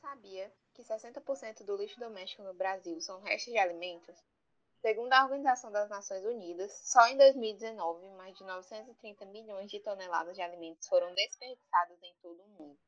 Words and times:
sabia 0.00 0.52
que 0.74 0.82
60% 0.82 1.64
do 1.64 1.76
lixo 1.76 1.98
doméstico 1.98 2.42
no 2.42 2.54
Brasil 2.54 3.00
são 3.00 3.20
restos 3.20 3.52
de 3.52 3.58
alimentos? 3.58 4.16
Segundo 4.80 5.12
a 5.12 5.24
Organização 5.24 5.72
das 5.72 5.90
Nações 5.90 6.24
Unidas, 6.24 6.72
só 6.84 7.06
em 7.08 7.16
2019, 7.16 8.08
mais 8.10 8.36
de 8.36 8.44
930 8.44 9.24
milhões 9.26 9.70
de 9.70 9.80
toneladas 9.80 10.36
de 10.36 10.42
alimentos 10.42 10.86
foram 10.86 11.12
desperdiçados 11.14 12.00
em 12.02 12.14
todo 12.22 12.40
o 12.40 12.48
mundo. 12.48 12.78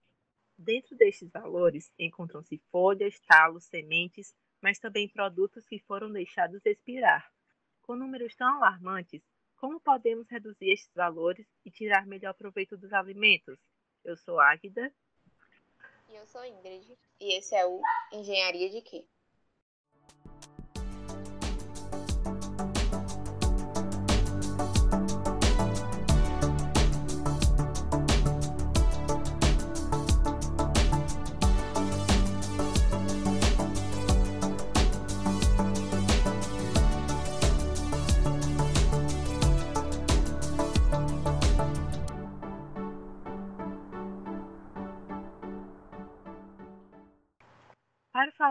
Dentro 0.57 0.97
destes 0.97 1.29
valores 1.31 1.93
encontram-se 1.99 2.59
folhas, 2.71 3.19
talos, 3.21 3.65
sementes, 3.65 4.35
mas 4.61 4.79
também 4.79 5.09
produtos 5.09 5.67
que 5.67 5.81
foram 5.81 6.13
deixados 6.13 6.65
expirar. 6.65 7.29
Com 7.83 7.97
números 7.97 8.37
tão 8.37 8.47
alarmantes, 8.57 9.23
como 9.57 9.81
podemos 9.81 10.29
reduzir 10.29 10.71
estes 10.71 10.95
valores 10.95 11.47
e 11.65 11.71
tirar 11.71 12.07
melhor 12.07 12.35
proveito 12.35 12.77
dos 12.77 12.93
alimentos? 12.93 13.59
Eu 14.05 14.17
sou 14.17 14.39
Águida. 14.39 14.93
E 16.11 16.17
eu 16.17 16.27
sou 16.27 16.45
Ingrid. 16.45 16.99
E 17.21 17.39
esse 17.39 17.55
é 17.55 17.65
o 17.65 17.81
Engenharia 18.13 18.69
de 18.69 18.83
Quê? 18.83 19.07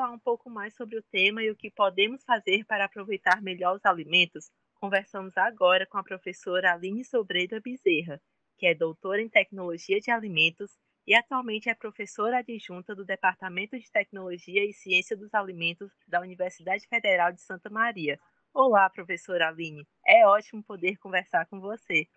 Falar 0.09 0.11
um 0.11 0.19
pouco 0.19 0.49
mais 0.49 0.73
sobre 0.75 0.97
o 0.97 1.03
tema 1.03 1.43
e 1.43 1.51
o 1.51 1.55
que 1.55 1.69
podemos 1.69 2.23
fazer 2.23 2.65
para 2.65 2.85
aproveitar 2.85 3.41
melhor 3.41 3.75
os 3.75 3.85
alimentos, 3.85 4.49
conversamos 4.75 5.37
agora 5.37 5.85
com 5.85 5.97
a 5.97 6.03
professora 6.03 6.73
Aline 6.73 7.05
Sobreira 7.05 7.61
Bezerra, 7.61 8.19
que 8.57 8.65
é 8.65 8.73
doutora 8.73 9.21
em 9.21 9.29
Tecnologia 9.29 9.99
de 9.99 10.09
Alimentos 10.09 10.71
e 11.05 11.13
atualmente 11.13 11.69
é 11.69 11.75
professora 11.75 12.39
adjunta 12.39 12.95
do 12.95 13.05
Departamento 13.05 13.77
de 13.77 13.91
Tecnologia 13.91 14.65
e 14.65 14.73
Ciência 14.73 15.15
dos 15.15 15.33
Alimentos 15.33 15.91
da 16.07 16.21
Universidade 16.21 16.87
Federal 16.87 17.31
de 17.31 17.41
Santa 17.41 17.69
Maria. 17.69 18.19
Olá, 18.53 18.89
professora 18.89 19.49
Aline. 19.49 19.87
É 20.05 20.25
ótimo 20.25 20.63
poder 20.63 20.97
conversar 20.97 21.45
com 21.45 21.59
você. 21.59 22.07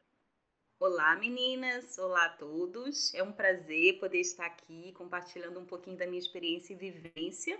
Olá, 0.80 1.14
meninas! 1.14 1.96
Olá 1.98 2.24
a 2.24 2.30
todos! 2.30 3.14
É 3.14 3.22
um 3.22 3.32
prazer 3.32 4.00
poder 4.00 4.18
estar 4.18 4.46
aqui 4.46 4.92
compartilhando 4.92 5.60
um 5.60 5.64
pouquinho 5.64 5.96
da 5.96 6.06
minha 6.06 6.18
experiência 6.18 6.72
e 6.72 6.76
vivência 6.76 7.56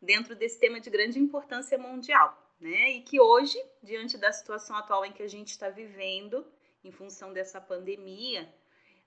dentro 0.00 0.34
desse 0.34 0.58
tema 0.58 0.80
de 0.80 0.90
grande 0.90 1.18
importância 1.18 1.76
mundial, 1.76 2.36
né? 2.60 2.92
E 2.92 3.02
que 3.02 3.20
hoje, 3.20 3.58
diante 3.82 4.16
da 4.16 4.32
situação 4.32 4.76
atual 4.76 5.04
em 5.04 5.12
que 5.12 5.22
a 5.22 5.28
gente 5.28 5.48
está 5.48 5.68
vivendo, 5.68 6.46
em 6.84 6.92
função 6.92 7.32
dessa 7.32 7.60
pandemia, 7.60 8.52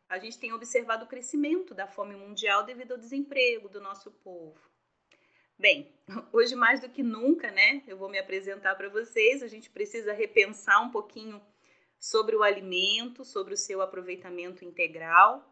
a 0.09 0.19
gente 0.19 0.37
tem 0.37 0.51
observado 0.53 1.05
o 1.05 1.07
crescimento 1.07 1.73
da 1.73 1.87
fome 1.87 2.15
mundial 2.15 2.65
devido 2.65 2.91
ao 2.93 2.97
desemprego 2.97 3.69
do 3.69 3.79
nosso 3.79 4.11
povo. 4.11 4.59
Bem, 5.57 5.93
hoje 6.33 6.55
mais 6.55 6.81
do 6.81 6.89
que 6.89 7.01
nunca, 7.01 7.49
né? 7.51 7.83
Eu 7.87 7.97
vou 7.97 8.09
me 8.09 8.19
apresentar 8.19 8.75
para 8.75 8.89
vocês. 8.89 9.41
A 9.41 9.47
gente 9.47 9.69
precisa 9.69 10.11
repensar 10.11 10.81
um 10.81 10.91
pouquinho 10.91 11.41
sobre 11.99 12.35
o 12.35 12.43
alimento, 12.43 13.23
sobre 13.23 13.53
o 13.53 13.57
seu 13.57 13.81
aproveitamento 13.81 14.65
integral 14.65 15.50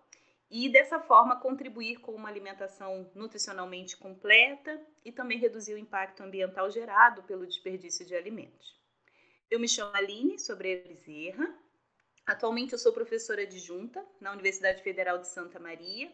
e 0.49 0.67
dessa 0.67 0.99
forma 0.99 1.39
contribuir 1.39 1.97
com 1.97 2.13
uma 2.13 2.27
alimentação 2.27 3.09
nutricionalmente 3.13 3.95
completa 3.95 4.81
e 5.05 5.11
também 5.11 5.37
reduzir 5.37 5.75
o 5.75 5.77
impacto 5.77 6.23
ambiental 6.23 6.71
gerado 6.71 7.21
pelo 7.23 7.45
desperdício 7.45 8.05
de 8.05 8.15
alimentos. 8.15 8.79
Eu 9.49 9.59
me 9.59 9.67
chamo 9.67 9.95
Aline 9.95 10.39
Sobreira 10.39 10.87
Bezerra. 10.87 11.55
Atualmente 12.25 12.73
eu 12.73 12.79
sou 12.79 12.93
professora 12.93 13.43
adjunta 13.43 14.03
na 14.19 14.31
Universidade 14.31 14.81
Federal 14.81 15.19
de 15.19 15.27
Santa 15.27 15.59
Maria, 15.59 16.11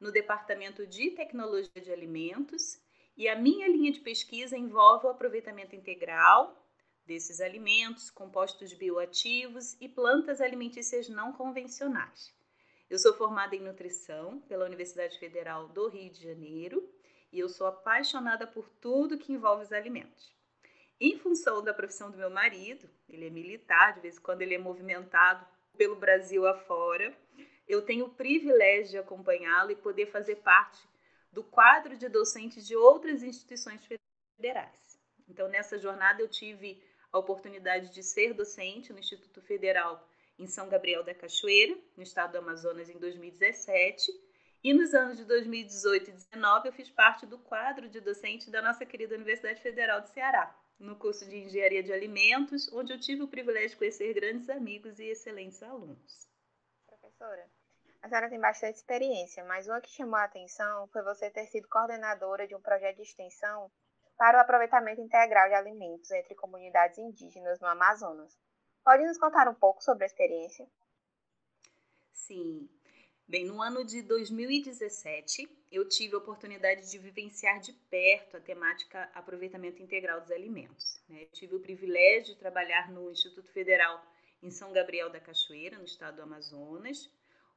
no 0.00 0.10
Departamento 0.12 0.86
de 0.86 1.10
Tecnologia 1.10 1.82
de 1.82 1.92
Alimentos, 1.92 2.80
e 3.16 3.28
a 3.28 3.34
minha 3.34 3.66
linha 3.68 3.90
de 3.90 4.00
pesquisa 4.00 4.56
envolve 4.56 5.06
o 5.06 5.10
aproveitamento 5.10 5.74
integral 5.74 6.64
desses 7.04 7.40
alimentos, 7.40 8.10
compostos 8.10 8.72
bioativos 8.72 9.76
e 9.80 9.88
plantas 9.88 10.40
alimentícias 10.40 11.08
não 11.08 11.32
convencionais. 11.32 12.37
Eu 12.90 12.98
sou 12.98 13.12
formada 13.12 13.54
em 13.54 13.60
nutrição 13.60 14.40
pela 14.48 14.64
Universidade 14.64 15.18
Federal 15.18 15.68
do 15.68 15.88
Rio 15.88 16.10
de 16.10 16.22
Janeiro 16.22 16.88
e 17.30 17.38
eu 17.38 17.46
sou 17.46 17.66
apaixonada 17.66 18.46
por 18.46 18.66
tudo 18.80 19.18
que 19.18 19.30
envolve 19.30 19.62
os 19.62 19.72
alimentos. 19.72 20.34
Em 20.98 21.18
função 21.18 21.62
da 21.62 21.74
profissão 21.74 22.10
do 22.10 22.16
meu 22.16 22.30
marido, 22.30 22.88
ele 23.06 23.26
é 23.26 23.30
militar, 23.30 23.92
de 23.92 24.00
vez 24.00 24.16
em 24.16 24.22
quando 24.22 24.40
ele 24.40 24.54
é 24.54 24.58
movimentado 24.58 25.46
pelo 25.76 25.96
Brasil 25.96 26.46
afora, 26.46 27.14
eu 27.68 27.82
tenho 27.82 28.06
o 28.06 28.14
privilégio 28.14 28.92
de 28.92 28.98
acompanhá-lo 28.98 29.70
e 29.70 29.76
poder 29.76 30.06
fazer 30.06 30.36
parte 30.36 30.80
do 31.30 31.44
quadro 31.44 31.94
de 31.94 32.08
docentes 32.08 32.66
de 32.66 32.74
outras 32.74 33.22
instituições 33.22 33.82
federais. 33.84 34.98
Então, 35.28 35.46
nessa 35.46 35.78
jornada, 35.78 36.22
eu 36.22 36.28
tive 36.28 36.82
a 37.12 37.18
oportunidade 37.18 37.92
de 37.92 38.02
ser 38.02 38.32
docente 38.32 38.94
no 38.94 38.98
Instituto 38.98 39.42
Federal 39.42 40.08
em 40.38 40.46
São 40.46 40.68
Gabriel 40.68 41.02
da 41.02 41.14
Cachoeira, 41.14 41.76
no 41.96 42.02
estado 42.02 42.32
do 42.32 42.38
Amazonas, 42.38 42.88
em 42.88 42.98
2017. 42.98 44.10
E 44.62 44.72
nos 44.72 44.94
anos 44.94 45.16
de 45.16 45.24
2018 45.24 46.02
e 46.02 46.12
2019, 46.12 46.68
eu 46.68 46.72
fiz 46.72 46.90
parte 46.90 47.26
do 47.26 47.38
quadro 47.38 47.88
de 47.88 48.00
docente 48.00 48.50
da 48.50 48.60
nossa 48.60 48.84
querida 48.84 49.14
Universidade 49.14 49.60
Federal 49.60 50.00
do 50.00 50.08
Ceará, 50.08 50.56
no 50.78 50.96
curso 50.96 51.28
de 51.28 51.36
Engenharia 51.36 51.82
de 51.82 51.92
Alimentos, 51.92 52.72
onde 52.72 52.92
eu 52.92 53.00
tive 53.00 53.22
o 53.22 53.28
privilégio 53.28 53.70
de 53.70 53.76
conhecer 53.76 54.12
grandes 54.14 54.48
amigos 54.48 54.98
e 54.98 55.04
excelentes 55.04 55.62
alunos. 55.62 56.28
Professora, 56.86 57.48
a 58.02 58.08
senhora 58.08 58.28
tem 58.28 58.40
bastante 58.40 58.76
experiência, 58.76 59.44
mas 59.44 59.66
uma 59.66 59.80
que 59.80 59.90
chamou 59.90 60.16
a 60.16 60.24
atenção 60.24 60.88
foi 60.88 61.02
você 61.02 61.30
ter 61.30 61.46
sido 61.46 61.68
coordenadora 61.68 62.46
de 62.46 62.54
um 62.54 62.60
projeto 62.60 62.96
de 62.96 63.02
extensão 63.02 63.70
para 64.16 64.38
o 64.38 64.40
aproveitamento 64.40 65.00
integral 65.00 65.48
de 65.48 65.54
alimentos 65.54 66.10
entre 66.10 66.34
comunidades 66.34 66.98
indígenas 66.98 67.60
no 67.60 67.68
Amazonas. 67.68 68.36
Pode 68.88 69.04
nos 69.04 69.18
contar 69.18 69.46
um 69.46 69.54
pouco 69.54 69.84
sobre 69.84 70.04
a 70.04 70.06
experiência? 70.06 70.66
Sim. 72.10 72.66
Bem, 73.28 73.44
no 73.44 73.60
ano 73.60 73.84
de 73.84 74.00
2017, 74.00 75.46
eu 75.70 75.86
tive 75.86 76.14
a 76.14 76.18
oportunidade 76.18 76.90
de 76.90 76.96
vivenciar 76.96 77.60
de 77.60 77.74
perto 77.90 78.38
a 78.38 78.40
temática 78.40 79.10
aproveitamento 79.12 79.82
integral 79.82 80.22
dos 80.22 80.30
alimentos. 80.30 81.02
Né? 81.06 81.26
Tive 81.26 81.56
o 81.56 81.60
privilégio 81.60 82.32
de 82.32 82.40
trabalhar 82.40 82.90
no 82.90 83.10
Instituto 83.10 83.52
Federal 83.52 84.02
em 84.42 84.50
São 84.50 84.72
Gabriel 84.72 85.10
da 85.10 85.20
Cachoeira, 85.20 85.76
no 85.76 85.84
estado 85.84 86.16
do 86.16 86.22
Amazonas, 86.22 87.10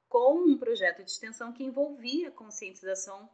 com 0.10 0.34
um 0.34 0.58
projeto 0.58 1.02
de 1.02 1.12
extensão 1.12 1.54
que 1.54 1.64
envolvia 1.64 2.30
conscientização 2.30 3.30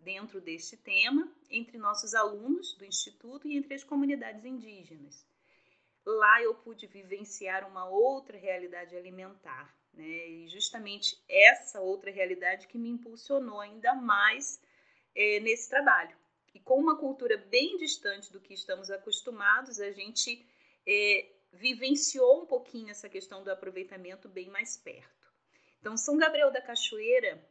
dentro 0.00 0.40
deste 0.40 0.78
tema 0.78 1.30
entre 1.50 1.76
nossos 1.76 2.14
alunos 2.14 2.72
do 2.78 2.86
Instituto 2.86 3.46
e 3.46 3.54
entre 3.54 3.74
as 3.74 3.84
comunidades 3.84 4.46
indígenas. 4.46 5.26
Lá 6.04 6.42
eu 6.42 6.54
pude 6.54 6.86
vivenciar 6.86 7.66
uma 7.68 7.88
outra 7.88 8.36
realidade 8.36 8.96
alimentar, 8.96 9.74
né? 9.92 10.28
E 10.28 10.48
justamente 10.48 11.22
essa 11.28 11.80
outra 11.80 12.10
realidade 12.10 12.66
que 12.66 12.76
me 12.76 12.90
impulsionou 12.90 13.60
ainda 13.60 13.94
mais 13.94 14.60
é, 15.14 15.40
nesse 15.40 15.68
trabalho. 15.68 16.16
E 16.54 16.60
com 16.60 16.78
uma 16.78 16.96
cultura 16.98 17.36
bem 17.36 17.76
distante 17.76 18.32
do 18.32 18.40
que 18.40 18.54
estamos 18.54 18.90
acostumados, 18.90 19.80
a 19.80 19.90
gente 19.90 20.46
é, 20.86 21.32
vivenciou 21.52 22.42
um 22.42 22.46
pouquinho 22.46 22.90
essa 22.90 23.08
questão 23.08 23.42
do 23.42 23.50
aproveitamento 23.50 24.28
bem 24.28 24.50
mais 24.50 24.76
perto. 24.76 25.32
Então, 25.80 25.96
São 25.96 26.16
Gabriel 26.16 26.50
da 26.50 26.60
Cachoeira 26.60 27.44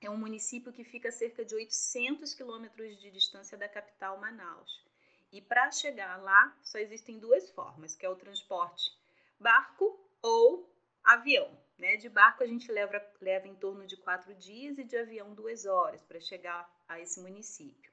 é 0.00 0.08
um 0.08 0.16
município 0.16 0.72
que 0.72 0.84
fica 0.84 1.08
a 1.08 1.12
cerca 1.12 1.44
de 1.44 1.54
800 1.54 2.34
quilômetros 2.34 2.98
de 3.00 3.10
distância 3.10 3.56
da 3.56 3.68
capital 3.68 4.18
Manaus. 4.18 4.84
E 5.32 5.40
para 5.40 5.70
chegar 5.70 6.20
lá, 6.20 6.56
só 6.60 6.78
existem 6.78 7.18
duas 7.18 7.50
formas, 7.50 7.94
que 7.94 8.04
é 8.04 8.08
o 8.08 8.16
transporte 8.16 8.98
barco 9.38 9.98
ou 10.20 10.68
avião. 11.04 11.56
Né? 11.78 11.96
De 11.96 12.08
barco 12.08 12.42
a 12.42 12.46
gente 12.46 12.70
leva, 12.70 13.00
leva 13.20 13.46
em 13.46 13.54
torno 13.54 13.86
de 13.86 13.96
quatro 13.96 14.34
dias 14.34 14.76
e 14.76 14.84
de 14.84 14.96
avião 14.96 15.32
duas 15.32 15.64
horas 15.66 16.02
para 16.02 16.20
chegar 16.20 16.68
a 16.88 17.00
esse 17.00 17.20
município. 17.20 17.90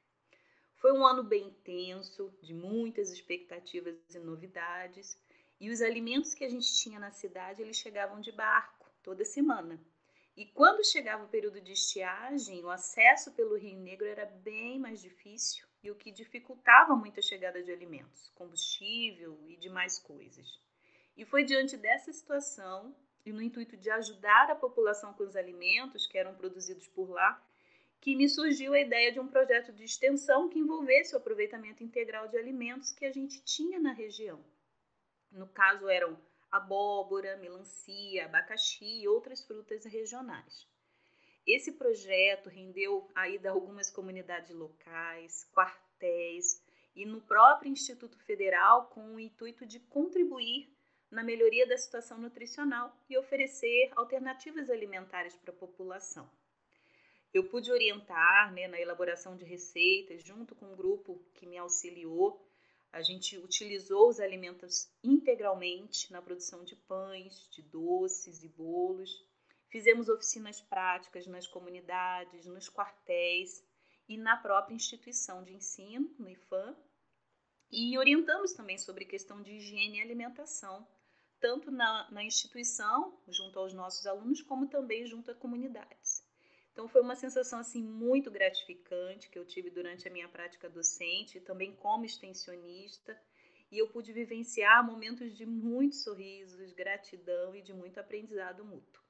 Foi 0.78 0.92
um 0.92 1.06
ano 1.06 1.24
bem 1.24 1.48
intenso, 1.48 2.34
de 2.42 2.54
muitas 2.54 3.12
expectativas 3.12 3.96
e 4.14 4.20
novidades. 4.20 5.18
E 5.60 5.70
os 5.70 5.82
alimentos 5.82 6.34
que 6.34 6.44
a 6.44 6.50
gente 6.50 6.76
tinha 6.76 7.00
na 7.00 7.12
cidade, 7.12 7.62
eles 7.62 7.78
chegavam 7.78 8.20
de 8.20 8.32
barco 8.32 8.92
toda 9.02 9.24
semana. 9.24 9.80
E 10.36 10.46
quando 10.46 10.86
chegava 10.86 11.24
o 11.24 11.30
período 11.30 11.62
de 11.62 11.72
estiagem, 11.72 12.64
o 12.64 12.70
acesso 12.70 13.32
pelo 13.32 13.58
Rio 13.58 13.80
Negro 13.80 14.06
era 14.08 14.26
bem 14.26 14.80
mais 14.80 15.02
difícil 15.02 15.67
e 15.84 15.92
o 15.92 15.96
que 15.96 16.12
dificultava 16.12 16.96
muito 16.96 17.20
a 17.20 17.24
chegada 17.24 17.62
de 17.62 17.72
alimentos, 17.72 18.32
combustível 18.36 19.40
e 19.48 19.56
demais 19.58 20.00
coisas. 20.00 20.60
E 21.16 21.26
foi 21.26 21.44
diante 21.44 21.78
dessa 21.78 22.12
situação 22.12 22.96
e 23.26 23.32
no 23.32 23.42
intuito 23.42 23.76
de 23.76 23.90
ajudar 23.90 24.50
a 24.50 24.56
população 24.56 25.14
com 25.14 25.24
os 25.24 25.36
alimentos 25.36 26.08
que 26.08 26.18
eram 26.18 26.36
produzidos 26.36 26.88
por 26.88 27.10
lá, 27.10 27.44
que 28.00 28.16
me 28.16 28.30
surgiu 28.30 28.74
a 28.74 28.80
ideia 28.80 29.12
de 29.12 29.20
um 29.20 29.28
projeto 29.28 29.74
de 29.74 29.84
extensão 29.84 30.48
que 30.48 30.60
envolvesse 30.60 31.14
o 31.14 31.18
aproveitamento 31.18 31.84
integral 31.84 32.28
de 32.28 32.38
alimentos 32.38 32.92
que 32.92 33.06
a 33.06 33.12
gente 33.12 33.44
tinha 33.44 33.80
na 33.80 33.92
região. 33.92 34.44
No 35.32 35.48
caso, 35.48 35.90
eram 35.90 36.18
abóbora, 36.52 37.38
melancia, 37.38 38.26
abacaxi 38.26 39.02
e 39.02 39.08
outras 39.08 39.46
frutas 39.46 39.84
regionais. 39.86 40.68
Esse 41.48 41.72
projeto 41.72 42.50
rendeu 42.50 43.10
a 43.16 43.30
ida 43.30 43.50
a 43.50 43.54
algumas 43.54 43.90
comunidades 43.90 44.54
locais, 44.54 45.50
quartéis 45.54 46.62
e 46.94 47.06
no 47.06 47.22
próprio 47.22 47.72
Instituto 47.72 48.20
Federal 48.26 48.88
com 48.88 49.16
o 49.16 49.20
intuito 49.20 49.66
de 49.66 49.80
contribuir 49.80 50.70
na 51.10 51.24
melhoria 51.24 51.66
da 51.66 51.78
situação 51.78 52.18
nutricional 52.18 52.94
e 53.10 53.18
oferecer 53.18 53.92
alternativas 53.96 54.70
alimentares 54.70 55.38
para 55.38 55.54
a 55.54 55.56
população. 55.58 56.30
Eu 57.34 57.46
pude 57.46 57.72
orientar 57.72 58.54
né, 58.54 58.68
na 58.68 58.80
elaboração 58.80 59.38
de 59.38 59.46
receitas, 59.46 60.24
junto 60.24 60.54
com 60.56 60.74
um 60.74 60.76
grupo 60.76 61.24
que 61.34 61.46
me 61.46 61.58
auxiliou. 61.58 62.46
A 62.92 63.02
gente 63.02 63.38
utilizou 63.38 64.10
os 64.10 64.20
alimentos 64.20 64.90
integralmente 65.04 66.12
na 66.12 66.22
produção 66.22 66.66
de 66.66 66.76
pães, 66.76 67.48
de 67.52 67.62
doces 67.62 68.44
e 68.44 68.50
bolos. 68.50 69.26
Fizemos 69.70 70.08
oficinas 70.08 70.62
práticas 70.62 71.28
nas 71.28 71.46
comunidades, 71.46 72.46
nos 72.46 72.70
quartéis 72.70 73.64
e 74.08 74.18
na 74.18 74.38
própria 74.38 74.76
instituição 74.76 75.44
de 75.44 75.54
ensino, 75.54 76.14
no 76.18 76.30
IFAM. 76.30 76.76
E 77.70 77.98
orientamos 77.98 78.54
também 78.54 78.78
sobre 78.78 79.04
questão 79.04 79.42
de 79.42 79.52
higiene 79.52 79.98
e 79.98 80.02
alimentação, 80.02 80.88
tanto 81.40 81.70
na, 81.70 82.10
na 82.12 82.24
instituição, 82.24 83.22
junto 83.28 83.60
aos 83.60 83.74
nossos 83.74 84.08
alunos, 84.08 84.42
como 84.42 84.68
também 84.68 85.06
junto 85.06 85.32
a 85.32 85.36
comunidades. 85.36 86.26
Então 86.72 86.88
foi 86.88 87.02
uma 87.02 87.16
sensação 87.16 87.60
assim 87.60 87.84
muito 87.84 88.32
gratificante 88.32 89.30
que 89.30 89.38
eu 89.38 89.46
tive 89.46 89.70
durante 89.70 90.08
a 90.08 90.12
minha 90.12 90.30
prática 90.30 90.70
docente, 90.70 91.42
também 91.42 91.76
como 91.76 92.06
extensionista, 92.06 93.20
e 93.72 93.80
eu 93.80 93.90
pude 93.90 94.14
vivenciar 94.14 94.86
momentos 94.86 95.36
de 95.36 95.46
muitos 95.46 96.04
sorrisos, 96.04 96.72
gratidão 96.72 97.54
e 97.54 97.62
de 97.62 97.74
muito 97.74 98.00
aprendizado 98.00 98.64
mútuo. 98.64 99.07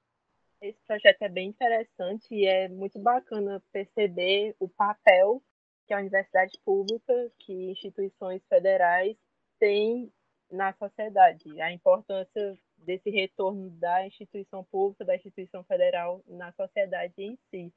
Esse 0.59 0.79
projeto 0.87 1.21
é 1.21 1.29
bem 1.29 1.49
interessante 1.49 2.33
e 2.33 2.45
é 2.45 2.67
muito 2.67 2.99
bacana 2.99 3.61
perceber 3.71 4.55
o 4.59 4.67
papel 4.67 5.41
que 5.85 5.93
a 5.93 5.99
universidade 5.99 6.57
pública, 6.65 7.31
que 7.39 7.53
instituições 7.71 8.41
federais 8.47 9.15
têm 9.59 10.11
na 10.49 10.73
sociedade, 10.73 11.61
a 11.61 11.71
importância 11.71 12.57
desse 12.77 13.09
retorno 13.09 13.69
da 13.71 14.05
instituição 14.07 14.63
pública, 14.63 15.05
da 15.05 15.15
instituição 15.15 15.63
federal 15.63 16.23
na 16.27 16.51
sociedade 16.53 17.13
em 17.17 17.37
si. 17.49 17.73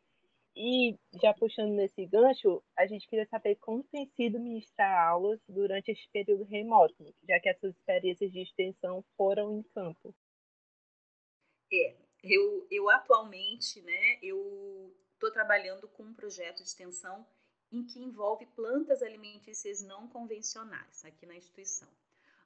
E 0.57 0.99
já 1.23 1.33
puxando 1.33 1.73
nesse 1.73 2.05
gancho, 2.07 2.63
a 2.77 2.87
gente 2.87 3.07
queria 3.09 3.27
saber 3.27 3.57
como 3.57 3.85
tem 3.85 4.07
sido 4.17 4.41
ministrar 4.41 5.09
aulas 5.09 5.41
durante 5.49 5.91
esse 5.91 6.09
período 6.13 6.45
remoto, 6.45 7.15
já 7.29 7.39
que 7.39 7.49
essas 7.49 7.75
experiências 7.77 8.33
de 8.33 8.41
extensão 8.41 9.05
foram 9.17 9.59
em 9.59 9.63
campo. 9.75 10.15
É, 11.73 11.95
eu, 12.23 12.67
eu 12.71 12.89
atualmente, 12.91 13.81
né, 13.83 14.19
eu 14.23 14.95
estou 15.15 15.31
trabalhando 15.31 15.89
com 15.89 16.03
um 16.03 16.15
projeto 16.15 16.59
de 16.59 16.69
extensão 16.69 17.27
em 17.71 17.85
que 17.85 18.01
envolve 18.03 18.47
plantas 18.47 19.03
alimentícias 19.03 19.83
não 19.83 20.09
convencionais 20.09 21.05
aqui 21.05 21.25
na 21.25 21.37
instituição. 21.37 21.89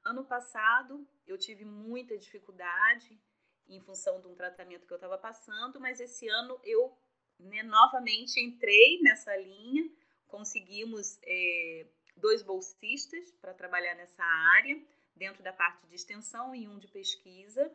Ano 0.04 0.24
passado 0.24 1.06
eu 1.26 1.38
tive 1.38 1.64
muita 1.64 2.18
dificuldade 2.18 3.18
em 3.66 3.80
função 3.80 4.20
de 4.20 4.26
um 4.26 4.34
tratamento 4.34 4.86
que 4.86 4.92
eu 4.92 4.96
estava 4.96 5.16
passando, 5.16 5.80
mas 5.80 5.98
esse 5.98 6.28
ano 6.28 6.60
eu 6.62 6.94
né, 7.38 7.62
novamente 7.62 8.38
entrei 8.38 9.00
nessa 9.00 9.34
linha, 9.36 9.90
conseguimos 10.26 11.18
é, 11.22 11.86
dois 12.16 12.42
bolsistas 12.42 13.32
para 13.40 13.54
trabalhar 13.54 13.94
nessa 13.94 14.22
área, 14.22 14.80
dentro 15.16 15.42
da 15.42 15.52
parte 15.52 15.86
de 15.86 15.94
extensão 15.94 16.54
e 16.54 16.68
um 16.68 16.78
de 16.78 16.88
pesquisa. 16.88 17.72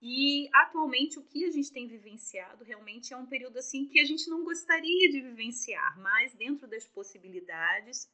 E 0.00 0.48
atualmente 0.54 1.18
o 1.18 1.24
que 1.24 1.44
a 1.44 1.50
gente 1.50 1.72
tem 1.72 1.88
vivenciado 1.88 2.64
realmente 2.64 3.12
é 3.12 3.16
um 3.16 3.26
período 3.26 3.58
assim 3.58 3.86
que 3.86 3.98
a 3.98 4.04
gente 4.04 4.28
não 4.30 4.44
gostaria 4.44 5.10
de 5.10 5.20
vivenciar, 5.20 5.98
mas 6.00 6.32
dentro 6.34 6.68
das 6.68 6.86
possibilidades, 6.86 8.08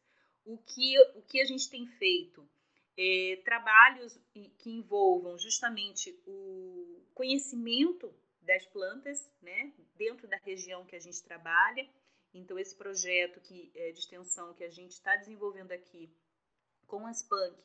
o 0.44 0.56
que, 0.56 0.98
o 1.14 1.22
que 1.22 1.40
a 1.40 1.44
gente 1.44 1.68
tem 1.68 1.86
feito 1.86 2.48
é, 2.96 3.40
trabalhos 3.44 4.18
que 4.32 4.70
envolvam 4.70 5.38
justamente 5.38 6.18
o 6.26 7.02
conhecimento 7.12 8.14
das 8.40 8.64
plantas, 8.66 9.30
né, 9.42 9.72
dentro 9.96 10.28
da 10.28 10.36
região 10.38 10.84
que 10.84 10.96
a 10.96 11.00
gente 11.00 11.22
trabalha. 11.22 11.88
Então, 12.32 12.58
esse 12.58 12.74
projeto 12.76 13.40
que, 13.40 13.70
é, 13.74 13.92
de 13.92 13.98
extensão 14.00 14.54
que 14.54 14.64
a 14.64 14.70
gente 14.70 14.92
está 14.92 15.16
desenvolvendo 15.16 15.72
aqui 15.72 16.10
com 16.86 17.06
as 17.06 17.22
PANC, 17.22 17.56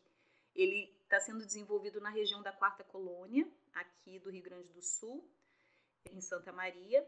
ele 0.55 0.95
está 1.03 1.19
sendo 1.19 1.45
desenvolvido 1.45 1.99
na 1.99 2.09
região 2.09 2.41
da 2.41 2.51
Quarta 2.51 2.83
Colônia, 2.83 3.47
aqui 3.73 4.19
do 4.19 4.29
Rio 4.29 4.43
Grande 4.43 4.71
do 4.73 4.81
Sul, 4.81 5.29
em 6.11 6.21
Santa 6.21 6.51
Maria. 6.51 7.07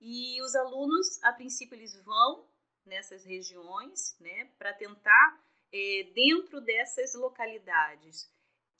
E 0.00 0.40
os 0.42 0.54
alunos, 0.54 1.22
a 1.22 1.32
princípio, 1.32 1.76
eles 1.76 1.94
vão 2.04 2.48
nessas 2.84 3.24
regiões, 3.24 4.16
né, 4.18 4.46
para 4.58 4.72
tentar 4.72 5.44
é, 5.72 6.10
dentro 6.14 6.60
dessas 6.60 7.14
localidades, 7.14 8.32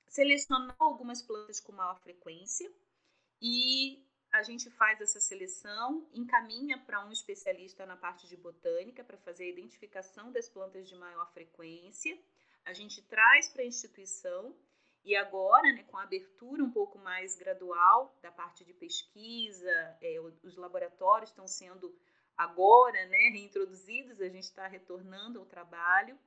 selecionar 0.09 0.77
algumas 0.79 1.21
plantas 1.23 1.61
com 1.61 1.73
maior 1.73 2.01
frequência 2.01 2.71
e 3.41 4.03
a 4.33 4.43
gente 4.43 4.71
faz 4.71 5.01
essa 5.01 5.21
seleção, 5.21 6.07
encaminha 6.13 6.79
para 6.79 7.05
um 7.07 7.11
especialista 7.11 7.87
na 7.87 7.97
parte 7.97 8.27
de 8.29 8.37
botânica 8.37 9.03
para 9.03 9.17
fazer 9.19 9.45
a 9.45 9.49
identificação 9.49 10.31
das 10.33 10.49
plantas 10.49 10.89
de 10.89 10.95
maior 10.97 11.33
frequência. 11.33 12.19
A 12.65 12.73
gente 12.73 13.01
traz 13.03 13.49
para 13.49 13.63
a 13.63 13.67
instituição 13.67 14.55
e 15.05 15.17
agora, 15.17 15.73
né, 15.73 15.85
com 15.85 15.97
a 15.97 16.03
abertura 16.03 16.63
um 16.63 16.71
pouco 16.71 16.99
mais 16.99 17.37
gradual 17.37 18.17
da 18.23 18.31
parte 18.31 18.65
de 18.65 18.75
pesquisa, 18.75 19.97
é, 20.03 20.21
os 20.43 20.57
laboratórios 20.57 21.31
estão 21.31 21.47
sendo 21.47 21.95
agora 22.37 23.07
né, 23.07 23.31
reintroduzidos, 23.31 24.21
a 24.21 24.29
gente 24.29 24.45
está 24.45 24.67
retornando 24.67 25.39
ao 25.39 25.47
trabalho 25.47 26.19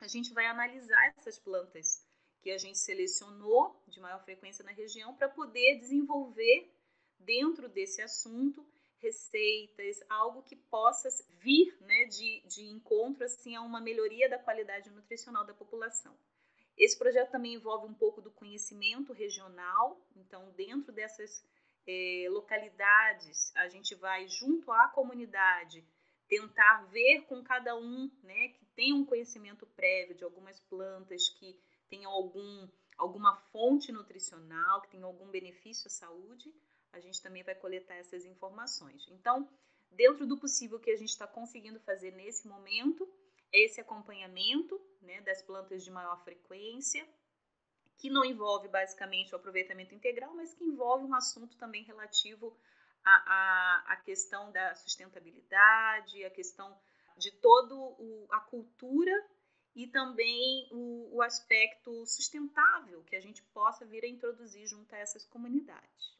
a 0.00 0.08
gente 0.08 0.32
vai 0.32 0.46
analisar 0.46 1.14
essas 1.16 1.38
plantas 1.38 2.06
que 2.42 2.50
a 2.50 2.58
gente 2.58 2.78
selecionou 2.78 3.82
de 3.88 4.00
maior 4.00 4.22
frequência 4.22 4.64
na 4.64 4.72
região 4.72 5.14
para 5.14 5.28
poder 5.28 5.78
desenvolver 5.78 6.70
dentro 7.18 7.68
desse 7.68 8.02
assunto 8.02 8.66
receitas, 8.98 10.02
algo 10.08 10.42
que 10.42 10.56
possa 10.56 11.08
vir 11.40 11.76
né, 11.80 12.04
de, 12.06 12.42
de 12.46 12.64
encontro 12.66 13.24
assim, 13.24 13.54
a 13.54 13.62
uma 13.62 13.80
melhoria 13.80 14.28
da 14.28 14.38
qualidade 14.38 14.90
nutricional 14.90 15.44
da 15.44 15.54
população. 15.54 16.14
Esse 16.76 16.98
projeto 16.98 17.30
também 17.30 17.54
envolve 17.54 17.86
um 17.86 17.94
pouco 17.94 18.20
do 18.20 18.30
conhecimento 18.30 19.12
regional, 19.12 20.00
então, 20.16 20.50
dentro 20.52 20.92
dessas 20.92 21.44
eh, 21.86 22.26
localidades, 22.30 23.54
a 23.56 23.68
gente 23.68 23.94
vai 23.94 24.28
junto 24.28 24.72
à 24.72 24.88
comunidade 24.88 25.84
tentar 26.26 26.84
ver 26.86 27.22
com 27.22 27.42
cada 27.42 27.76
um, 27.76 28.10
né, 28.22 28.48
que 28.48 28.64
tem 28.74 28.92
um 28.92 29.04
conhecimento 29.04 29.66
prévio 29.66 30.16
de 30.16 30.24
algumas 30.24 30.58
plantas 30.60 31.28
que 31.28 31.58
tenham 31.88 32.10
algum, 32.10 32.68
alguma 32.96 33.36
fonte 33.52 33.92
nutricional, 33.92 34.80
que 34.80 34.90
tenham 34.90 35.06
algum 35.06 35.28
benefício 35.28 35.86
à 35.86 35.90
saúde, 35.90 36.52
a 36.92 37.00
gente 37.00 37.20
também 37.22 37.42
vai 37.42 37.54
coletar 37.54 37.94
essas 37.94 38.24
informações. 38.24 39.06
Então, 39.10 39.48
dentro 39.90 40.26
do 40.26 40.38
possível 40.38 40.80
que 40.80 40.90
a 40.90 40.96
gente 40.96 41.10
está 41.10 41.26
conseguindo 41.26 41.78
fazer 41.80 42.12
nesse 42.12 42.48
momento, 42.48 43.08
é 43.52 43.64
esse 43.64 43.80
acompanhamento 43.80 44.80
né, 45.04 45.20
das 45.20 45.42
plantas 45.42 45.84
de 45.84 45.90
maior 45.90 46.22
frequência, 46.24 47.06
que 47.96 48.10
não 48.10 48.24
envolve 48.24 48.68
basicamente 48.68 49.32
o 49.32 49.36
aproveitamento 49.36 49.94
integral, 49.94 50.34
mas 50.34 50.54
que 50.54 50.64
envolve 50.64 51.04
um 51.04 51.14
assunto 51.14 51.56
também 51.56 51.84
relativo 51.84 52.56
a 53.04 54.00
questão 54.04 54.50
da 54.50 54.74
sustentabilidade, 54.74 56.24
a 56.24 56.30
questão 56.30 56.76
de 57.16 57.30
toda 57.32 57.74
a 58.30 58.40
cultura 58.40 59.12
e 59.74 59.86
também 59.88 60.68
o, 60.70 61.16
o, 61.16 61.22
aspecto 61.22 62.06
sustentável 62.06 63.02
que 63.04 63.16
a 63.16 63.20
gente 63.20 63.42
possa 63.52 63.84
vir 63.84 64.04
a 64.04 64.08
introduzir 64.08 64.66
junto 64.66 64.94
a 64.94 64.98
essas 64.98 65.26
comunidades. 65.26 66.16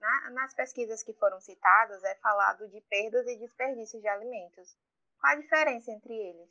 Na, 0.00 0.30
nas 0.30 0.54
pesquisas 0.54 1.02
que 1.02 1.14
foram 1.14 1.40
citadas, 1.40 2.02
é 2.04 2.14
falado 2.16 2.68
de 2.68 2.80
perdas 2.82 3.26
e 3.26 3.38
desperdícios 3.38 4.02
de 4.02 4.08
alimentos. 4.08 4.76
Qual 5.18 5.32
a 5.32 5.36
diferença 5.36 5.90
entre 5.90 6.12
eles? 6.12 6.50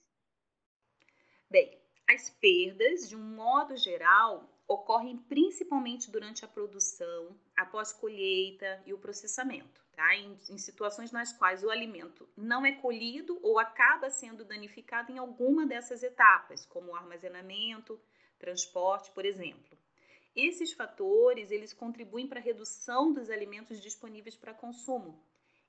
Bem, 1.54 1.80
as 2.10 2.32
perdas, 2.32 3.08
de 3.08 3.16
um 3.16 3.22
modo 3.22 3.78
geral, 3.78 4.50
ocorrem 4.68 5.20
principalmente 5.20 6.10
durante 6.10 6.44
a 6.44 6.48
produção, 6.48 7.40
após 7.56 7.94
colheita 7.94 8.82
e 8.88 8.92
o 8.92 8.98
processamento, 8.98 9.86
tá? 9.96 10.16
Em, 10.16 10.36
em, 10.50 10.58
situações 10.58 11.12
nas 11.12 11.32
quais 11.32 11.64
o 11.64 11.70
alimento 11.70 12.28
não 12.36 12.66
é 12.66 12.72
colhido 12.72 13.38
ou 13.44 13.60
acaba 13.60 14.10
sendo 14.10 14.44
danificado 14.44 15.12
em 15.12 15.20
alguma 15.20 15.64
dessas 15.64 16.02
etapas, 16.02 16.66
como 16.66 16.92
o 16.92 16.96
armazenamento, 16.96 18.02
transporte, 18.40 19.12
por 19.12 19.24
exemplo. 19.24 19.78
Esses 20.36 20.74
fatores, 20.74 21.52
eles 21.52 21.72
contribuem 21.72 22.28
para 22.28 22.40
a 22.40 22.44
redução 22.44 23.14
dos 23.14 23.30
alimentos 23.30 23.80
disponíveis 23.80 24.36
para 24.36 24.56
consumo 24.56 25.24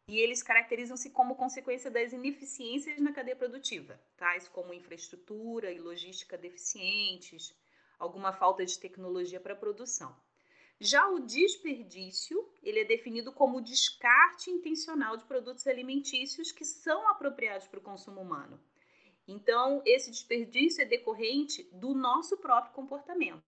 e 0.06 0.18
eles 0.18 0.42
caracterizam-se 0.42 1.10
como 1.10 1.34
consequência 1.34 1.90
das 1.90 2.12
ineficiências 2.12 3.00
na 3.00 3.12
cadeia 3.12 3.36
produtiva, 3.36 3.98
tais 4.16 4.46
como 4.48 4.74
infraestrutura 4.74 5.72
e 5.72 5.78
logística 5.78 6.36
deficientes, 6.36 7.54
alguma 7.98 8.32
falta 8.32 8.64
de 8.64 8.78
tecnologia 8.78 9.40
para 9.40 9.54
a 9.54 9.56
produção. 9.56 10.14
Já 10.80 11.08
o 11.08 11.20
desperdício, 11.20 12.46
ele 12.62 12.80
é 12.80 12.84
definido 12.84 13.32
como 13.32 13.60
descarte 13.60 14.50
intencional 14.50 15.16
de 15.16 15.24
produtos 15.24 15.66
alimentícios 15.66 16.52
que 16.52 16.64
são 16.64 17.08
apropriados 17.08 17.66
para 17.66 17.78
o 17.78 17.82
consumo 17.82 18.20
humano. 18.20 18.60
Então, 19.26 19.82
esse 19.86 20.10
desperdício 20.10 20.82
é 20.82 20.84
decorrente 20.84 21.62
do 21.72 21.94
nosso 21.94 22.36
próprio 22.36 22.74
comportamento. 22.74 23.42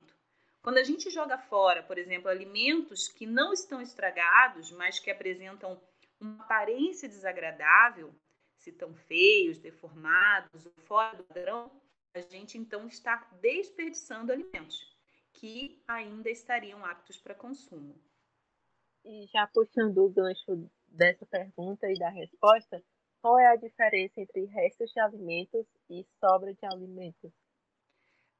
Quando 0.63 0.79
a 0.79 0.85
gente 0.85 1.11
joga 1.11 1.37
fora, 1.37 1.83
por 1.83 1.99
exemplo, 1.99 2.31
alimentos 2.31 3.09
que 3.09 3.27
não 3.27 3.53
estão 3.53 3.81
estragados, 3.81 4.73
mas 4.73 4.99
que 4.99 5.11
apresentam 5.11 5.81
uma 6.21 6.43
aparência 6.45 7.09
desagradável, 7.09 8.15
se 8.57 8.71
estão 8.71 8.95
feios, 8.95 9.59
deformados 9.59 10.67
fora 10.85 11.17
do 11.17 11.25
padrão, 11.25 11.71
a 12.15 12.21
gente 12.21 12.57
então 12.57 12.87
está 12.87 13.17
desperdiçando 13.41 14.33
alimentos 14.33 14.97
que 15.33 15.83
ainda 15.87 16.31
estariam 16.31 16.85
aptos 16.85 17.19
para 17.19 17.35
consumo. 17.35 17.95
E 19.05 19.27
já 19.27 19.47
puxando 19.47 19.99
o 19.99 20.09
gancho 20.09 20.69
dessa 20.89 21.27
pergunta 21.27 21.91
e 21.91 21.99
da 21.99 22.09
resposta, 22.09 22.83
qual 23.21 23.39
é 23.39 23.47
a 23.49 23.57
diferença 23.57 24.21
entre 24.21 24.47
restos 24.47 24.91
de 24.91 25.01
alimentos 25.01 25.67
e 25.91 26.07
sobra 26.19 26.55
de 26.55 26.65
alimentos? 26.67 27.33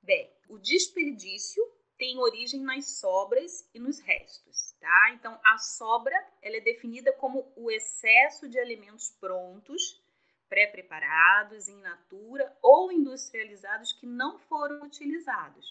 Bem, 0.03 0.33
o 0.49 0.59
desperdício 0.59 1.63
tem 1.99 2.19
origem 2.19 2.61
nas 2.61 2.99
sobras 2.99 3.69
e 3.75 3.79
nos 3.79 3.99
restos, 4.01 4.73
tá? 4.81 5.11
Então, 5.15 5.39
a 5.45 5.59
sobra 5.59 6.17
ela 6.43 6.57
é 6.57 6.61
definida 6.61 7.13
como 7.13 7.53
o 7.57 7.71
excesso 7.71 8.49
de 8.49 8.59
alimentos 8.59 9.11
prontos, 9.11 10.01
pré-preparados, 10.49 11.69
in 11.69 11.81
natura 11.81 12.57
ou 12.63 12.93
industrializados 12.93 13.93
que 13.93 14.07
não 14.07 14.39
foram 14.39 14.83
utilizados. 14.85 15.67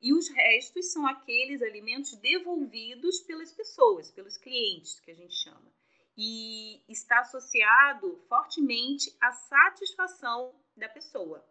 E 0.00 0.12
os 0.12 0.28
restos 0.28 0.92
são 0.92 1.06
aqueles 1.06 1.62
alimentos 1.62 2.14
devolvidos 2.16 3.20
pelas 3.20 3.52
pessoas, 3.52 4.10
pelos 4.10 4.36
clientes, 4.36 5.00
que 5.00 5.10
a 5.10 5.14
gente 5.14 5.34
chama. 5.34 5.72
E 6.16 6.82
está 6.88 7.20
associado 7.20 8.22
fortemente 8.28 9.14
à 9.20 9.32
satisfação 9.32 10.54
da 10.76 10.88
pessoa. 10.88 11.44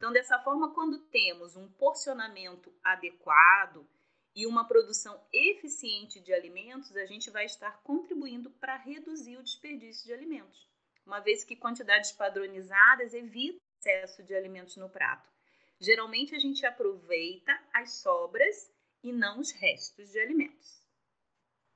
Então, 0.00 0.12
dessa 0.12 0.38
forma, 0.38 0.72
quando 0.72 0.98
temos 1.10 1.56
um 1.56 1.68
porcionamento 1.72 2.72
adequado 2.82 3.86
e 4.34 4.46
uma 4.46 4.66
produção 4.66 5.22
eficiente 5.30 6.18
de 6.20 6.32
alimentos, 6.32 6.96
a 6.96 7.04
gente 7.04 7.28
vai 7.28 7.44
estar 7.44 7.82
contribuindo 7.82 8.50
para 8.52 8.78
reduzir 8.78 9.36
o 9.36 9.42
desperdício 9.42 10.06
de 10.06 10.14
alimentos, 10.14 10.66
uma 11.04 11.20
vez 11.20 11.44
que 11.44 11.54
quantidades 11.54 12.12
padronizadas 12.12 13.12
evitam 13.12 13.60
o 13.60 13.78
excesso 13.78 14.22
de 14.22 14.34
alimentos 14.34 14.74
no 14.78 14.88
prato. 14.88 15.28
Geralmente, 15.78 16.34
a 16.34 16.38
gente 16.38 16.64
aproveita 16.64 17.52
as 17.70 17.96
sobras 17.96 18.72
e 19.02 19.12
não 19.12 19.38
os 19.38 19.50
restos 19.50 20.10
de 20.10 20.18
alimentos. 20.18 20.82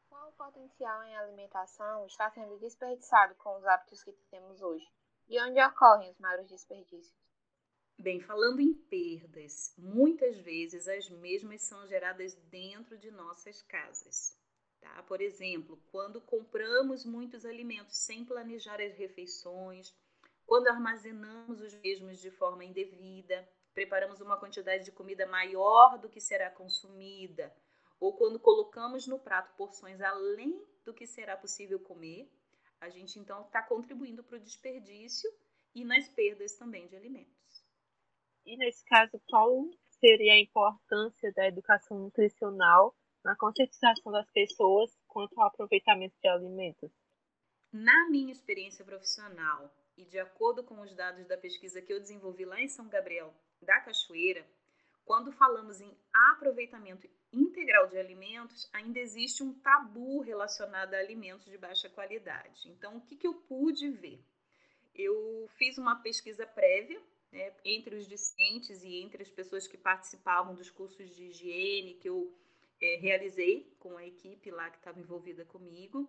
Qual 0.09 0.31
o 0.31 0.33
potencial 0.33 1.03
em 1.03 1.15
alimentação 1.15 2.07
está 2.07 2.31
sendo 2.31 2.59
desperdiçado 2.59 3.35
com 3.35 3.55
os 3.59 3.67
hábitos 3.67 4.03
que 4.03 4.13
temos 4.31 4.63
hoje? 4.63 4.91
E 5.29 5.39
onde 5.43 5.63
ocorrem 5.63 6.11
os 6.11 6.19
maiores 6.19 6.49
desperdícios? 6.49 7.24
Bem, 7.97 8.21
falando 8.21 8.61
em 8.61 8.75
perdas, 8.75 9.73
muitas 9.79 10.37
vezes 10.39 10.89
as 10.89 11.09
mesmas 11.09 11.63
são 11.63 11.87
geradas 11.87 12.35
dentro 12.51 12.99
de 12.99 13.11
nossas 13.11 13.63
casas. 13.63 14.37
Tá? 14.81 15.03
Por 15.05 15.21
exemplo, 15.21 15.81
quando 15.91 16.21
compramos 16.21 17.07
muitos 17.07 17.47
alimentos 17.47 17.97
sem 17.97 18.25
planejar 18.25 18.81
as 18.81 18.95
refeições, 18.95 19.95
quando 20.45 20.69
armazenamos 20.69 21.61
os 21.61 21.73
mesmos 21.77 22.19
de 22.19 22.31
forma 22.31 22.65
indevida, 22.65 23.49
preparamos 23.73 24.21
uma 24.21 24.37
quantidade 24.37 24.85
de 24.85 24.93
comida 24.93 25.27
maior 25.27 25.99
do 25.99 26.09
que 26.09 26.21
será 26.21 26.51
consumida, 26.51 27.55
ou 27.99 28.17
quando 28.17 28.39
colocamos 28.39 29.07
no 29.07 29.19
prato 29.19 29.55
porções 29.57 30.01
além 30.01 30.63
do 30.85 30.93
que 30.93 31.07
será 31.07 31.37
possível 31.37 31.81
comer, 31.81 32.31
a 32.81 32.91
gente 32.91 33.19
então 33.19 33.43
está 33.43 33.63
contribuindo 33.63 34.23
para 34.23 34.37
o 34.37 34.41
desperdício 34.41 35.33
e 35.75 35.85
nas 35.85 36.07
perdas 36.09 36.55
também 36.57 36.87
de 36.87 36.97
alimentos. 36.97 37.64
E 38.47 38.57
nesse 38.57 38.85
caso, 38.85 39.21
qual 39.29 39.65
seria 39.99 40.35
a 40.35 40.41
importância 40.41 41.33
da 41.33 41.49
educação 41.49 41.99
nutricional 41.99 42.95
na 43.25 43.35
conscientização 43.37 44.13
das 44.13 44.31
pessoas 44.31 44.95
quanto 45.09 45.41
ao 45.41 45.47
aproveitamento 45.47 46.15
de 46.21 46.29
alimentos? 46.29 46.91
Na 47.73 48.09
minha 48.11 48.31
experiência 48.31 48.85
profissional 48.85 49.75
e 49.97 50.05
de 50.05 50.19
acordo 50.19 50.63
com 50.63 50.81
os 50.81 50.95
dados 50.95 51.27
da 51.27 51.39
pesquisa 51.39 51.81
que 51.81 51.93
eu 51.93 52.01
desenvolvi 52.01 52.45
lá 52.45 52.61
em 52.61 52.69
São 52.69 52.89
Gabriel 52.89 53.33
da 53.63 53.81
Cachoeira, 53.81 54.47
quando 55.05 55.33
falamos 55.33 55.81
em 55.81 55.97
aproveitamento 56.13 57.09
integral 57.33 57.89
de 57.89 57.99
alimentos, 57.99 58.69
ainda 58.73 58.99
existe 58.99 59.43
um 59.43 59.53
tabu 59.55 60.21
relacionado 60.21 60.95
a 60.95 60.99
alimentos 60.99 61.47
de 61.47 61.59
baixa 61.59 61.89
qualidade. 61.89 62.69
Então, 62.69 62.97
o 62.97 63.01
que, 63.01 63.17
que 63.17 63.27
eu 63.27 63.35
pude 63.35 63.89
ver? 63.91 64.23
Eu 64.95 65.49
fiz 65.57 65.77
uma 65.79 65.97
pesquisa 65.97 66.47
prévia 66.47 67.01
né, 67.35 67.53
entre 67.65 67.97
os 67.97 68.07
discentes 68.07 68.85
e 68.85 69.03
entre 69.03 69.23
as 69.23 69.29
pessoas 69.29 69.67
que 69.67 69.77
participavam 69.77 70.55
dos 70.55 70.71
cursos 70.71 71.15
de 71.15 71.25
higiene 71.25 71.95
que 71.95 72.09
eu 72.09 72.33
é, 72.81 72.97
realizei 72.97 73.75
com 73.81 73.97
a 73.97 74.07
equipe 74.07 74.51
lá 74.53 74.71
que 74.71 74.79
estava 74.79 75.01
envolvida 75.01 75.45
comigo. 75.45 76.09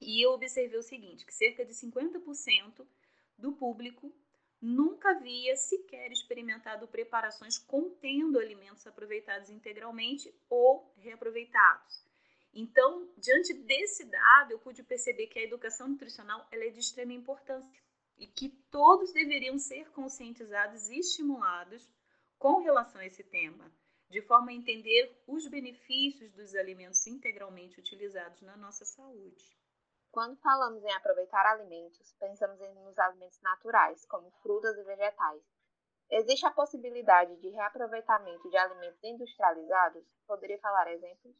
E 0.00 0.20
eu 0.20 0.32
observei 0.32 0.76
o 0.76 0.82
seguinte, 0.82 1.24
que 1.24 1.32
cerca 1.32 1.64
de 1.64 1.72
50% 1.72 2.84
do 3.38 3.52
público 3.52 4.12
nunca 4.60 5.10
havia 5.10 5.56
sequer 5.56 6.10
experimentado 6.10 6.88
preparações 6.88 7.56
contendo 7.56 8.38
alimentos 8.38 8.84
aproveitados 8.84 9.48
integralmente 9.48 10.34
ou 10.50 10.92
reaproveitados. 10.96 12.04
Então, 12.52 13.08
diante 13.16 13.54
desse 13.54 14.04
dado, 14.04 14.52
eu 14.52 14.58
pude 14.58 14.82
perceber 14.82 15.28
que 15.28 15.38
a 15.38 15.42
educação 15.42 15.88
nutricional 15.88 16.46
ela 16.50 16.64
é 16.64 16.70
de 16.70 16.80
extrema 16.80 17.12
importância 17.12 17.80
e 18.16 18.26
que 18.26 18.48
todos 18.70 19.12
deveriam 19.12 19.58
ser 19.58 19.90
conscientizados 19.90 20.88
e 20.88 20.98
estimulados 20.98 21.90
com 22.38 22.60
relação 22.60 23.00
a 23.00 23.06
esse 23.06 23.22
tema, 23.24 23.72
de 24.10 24.20
forma 24.22 24.50
a 24.50 24.54
entender 24.54 25.22
os 25.26 25.46
benefícios 25.46 26.32
dos 26.32 26.54
alimentos 26.54 27.06
integralmente 27.06 27.80
utilizados 27.80 28.40
na 28.42 28.56
nossa 28.56 28.84
saúde. 28.84 29.56
Quando 30.10 30.36
falamos 30.36 30.84
em 30.84 30.92
aproveitar 30.92 31.46
alimentos, 31.46 32.12
pensamos 32.20 32.58
nos 32.58 32.98
alimentos 32.98 33.40
naturais, 33.40 34.04
como 34.04 34.30
frutas 34.42 34.76
e 34.76 34.82
vegetais. 34.82 35.42
Existe 36.10 36.44
a 36.44 36.50
possibilidade 36.50 37.34
de 37.36 37.48
reaproveitamento 37.48 38.50
de 38.50 38.56
alimentos 38.58 39.02
industrializados? 39.02 40.04
Poderia 40.26 40.58
falar 40.58 40.92
exemplos? 40.92 41.34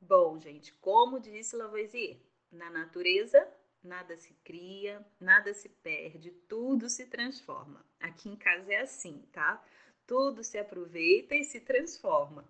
Bom, 0.00 0.38
gente, 0.38 0.72
como 0.76 1.20
disse 1.20 1.54
Lavoisier, 1.54 2.18
na 2.50 2.70
natureza 2.70 3.46
nada 3.82 4.16
se 4.16 4.34
cria, 4.44 5.04
nada 5.20 5.52
se 5.52 5.68
perde, 5.68 6.30
tudo 6.48 6.88
se 6.88 7.06
transforma. 7.06 7.84
Aqui 8.00 8.28
em 8.28 8.36
casa 8.36 8.72
é 8.72 8.80
assim, 8.80 9.24
tá? 9.32 9.62
Tudo 10.06 10.42
se 10.44 10.58
aproveita 10.58 11.34
e 11.34 11.44
se 11.44 11.60
transforma. 11.60 12.48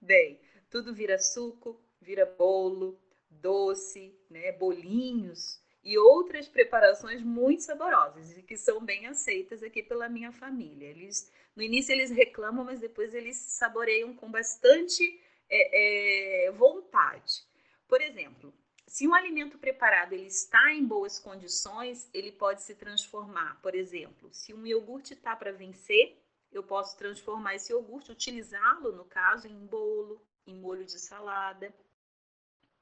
Bem, 0.00 0.40
tudo 0.70 0.94
vira 0.94 1.18
suco, 1.18 1.80
vira 2.00 2.26
bolo, 2.26 2.98
doce, 3.30 4.14
né, 4.28 4.52
bolinhos 4.52 5.62
e 5.82 5.98
outras 5.98 6.48
preparações 6.48 7.22
muito 7.22 7.62
saborosas 7.62 8.36
e 8.36 8.42
que 8.42 8.56
são 8.56 8.84
bem 8.84 9.06
aceitas 9.06 9.62
aqui 9.62 9.82
pela 9.82 10.08
minha 10.08 10.32
família. 10.32 10.88
Eles, 10.88 11.30
no 11.54 11.62
início 11.62 11.92
eles 11.92 12.10
reclamam, 12.10 12.64
mas 12.64 12.80
depois 12.80 13.14
eles 13.14 13.36
saboreiam 13.36 14.14
com 14.14 14.30
bastante 14.30 15.20
é, 15.48 16.46
é, 16.46 16.50
vontade. 16.52 17.44
Por 17.86 18.00
exemplo, 18.00 18.52
se 18.94 19.08
um 19.08 19.12
alimento 19.12 19.58
preparado 19.58 20.12
ele 20.12 20.28
está 20.28 20.72
em 20.72 20.86
boas 20.86 21.18
condições, 21.18 22.08
ele 22.14 22.30
pode 22.30 22.62
se 22.62 22.76
transformar. 22.76 23.60
Por 23.60 23.74
exemplo, 23.74 24.32
se 24.32 24.54
um 24.54 24.64
iogurte 24.64 25.14
está 25.14 25.34
para 25.34 25.50
vencer, 25.50 26.16
eu 26.52 26.62
posso 26.62 26.96
transformar 26.96 27.56
esse 27.56 27.72
iogurte, 27.72 28.12
utilizá-lo, 28.12 28.92
no 28.92 29.04
caso, 29.04 29.48
em 29.48 29.66
bolo, 29.66 30.24
em 30.46 30.54
molho 30.54 30.84
de 30.84 30.96
salada. 31.00 31.74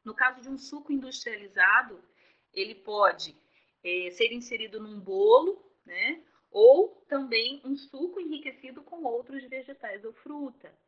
No 0.05 0.15
caso 0.15 0.43
de 0.43 0.51
um 0.51 0.59
suco 0.59 0.93
industrializado, 0.93 1.99
ele 2.53 2.75
pode 2.75 3.35
é, 3.83 4.11
ser 4.11 4.35
inserido 4.35 4.79
num 4.83 5.01
bolo, 5.01 5.65
né? 5.83 6.23
Ou 6.51 7.07
também 7.09 7.63
um 7.65 7.75
suco 7.75 8.21
enriquecido 8.21 8.83
com 8.83 9.03
outros 9.03 9.43
vegetais 9.45 10.05
ou 10.05 10.13
fruta. 10.13 10.79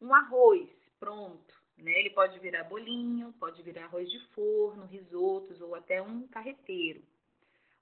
Um 0.00 0.12
arroz 0.12 0.68
pronto, 0.98 1.54
né? 1.76 1.92
Ele 1.98 2.10
pode 2.10 2.38
virar 2.38 2.64
bolinho, 2.64 3.32
pode 3.34 3.62
virar 3.62 3.84
arroz 3.84 4.10
de 4.10 4.18
forno, 4.28 4.86
risotos 4.86 5.60
ou 5.60 5.74
até 5.74 6.00
um 6.00 6.26
carreteiro. 6.28 7.02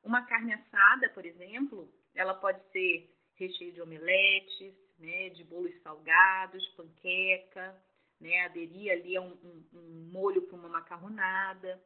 Uma 0.03 0.23
carne 0.27 0.53
assada, 0.53 1.09
por 1.11 1.25
exemplo, 1.25 1.89
ela 2.15 2.35
pode 2.35 2.61
ser 2.71 3.11
recheio 3.37 3.73
de 3.73 3.81
omeletes, 3.81 4.75
né, 4.99 5.31
de 5.31 5.43
bolos 5.45 5.75
salgados, 5.83 6.67
panqueca, 6.77 7.75
né, 8.21 8.45
aderir 8.45 8.93
ali 8.93 9.17
a 9.17 9.21
um, 9.21 9.33
um, 9.33 9.65
um 9.73 10.11
molho 10.13 10.43
para 10.43 10.57
uma 10.57 10.69
macarronada. 10.69 11.83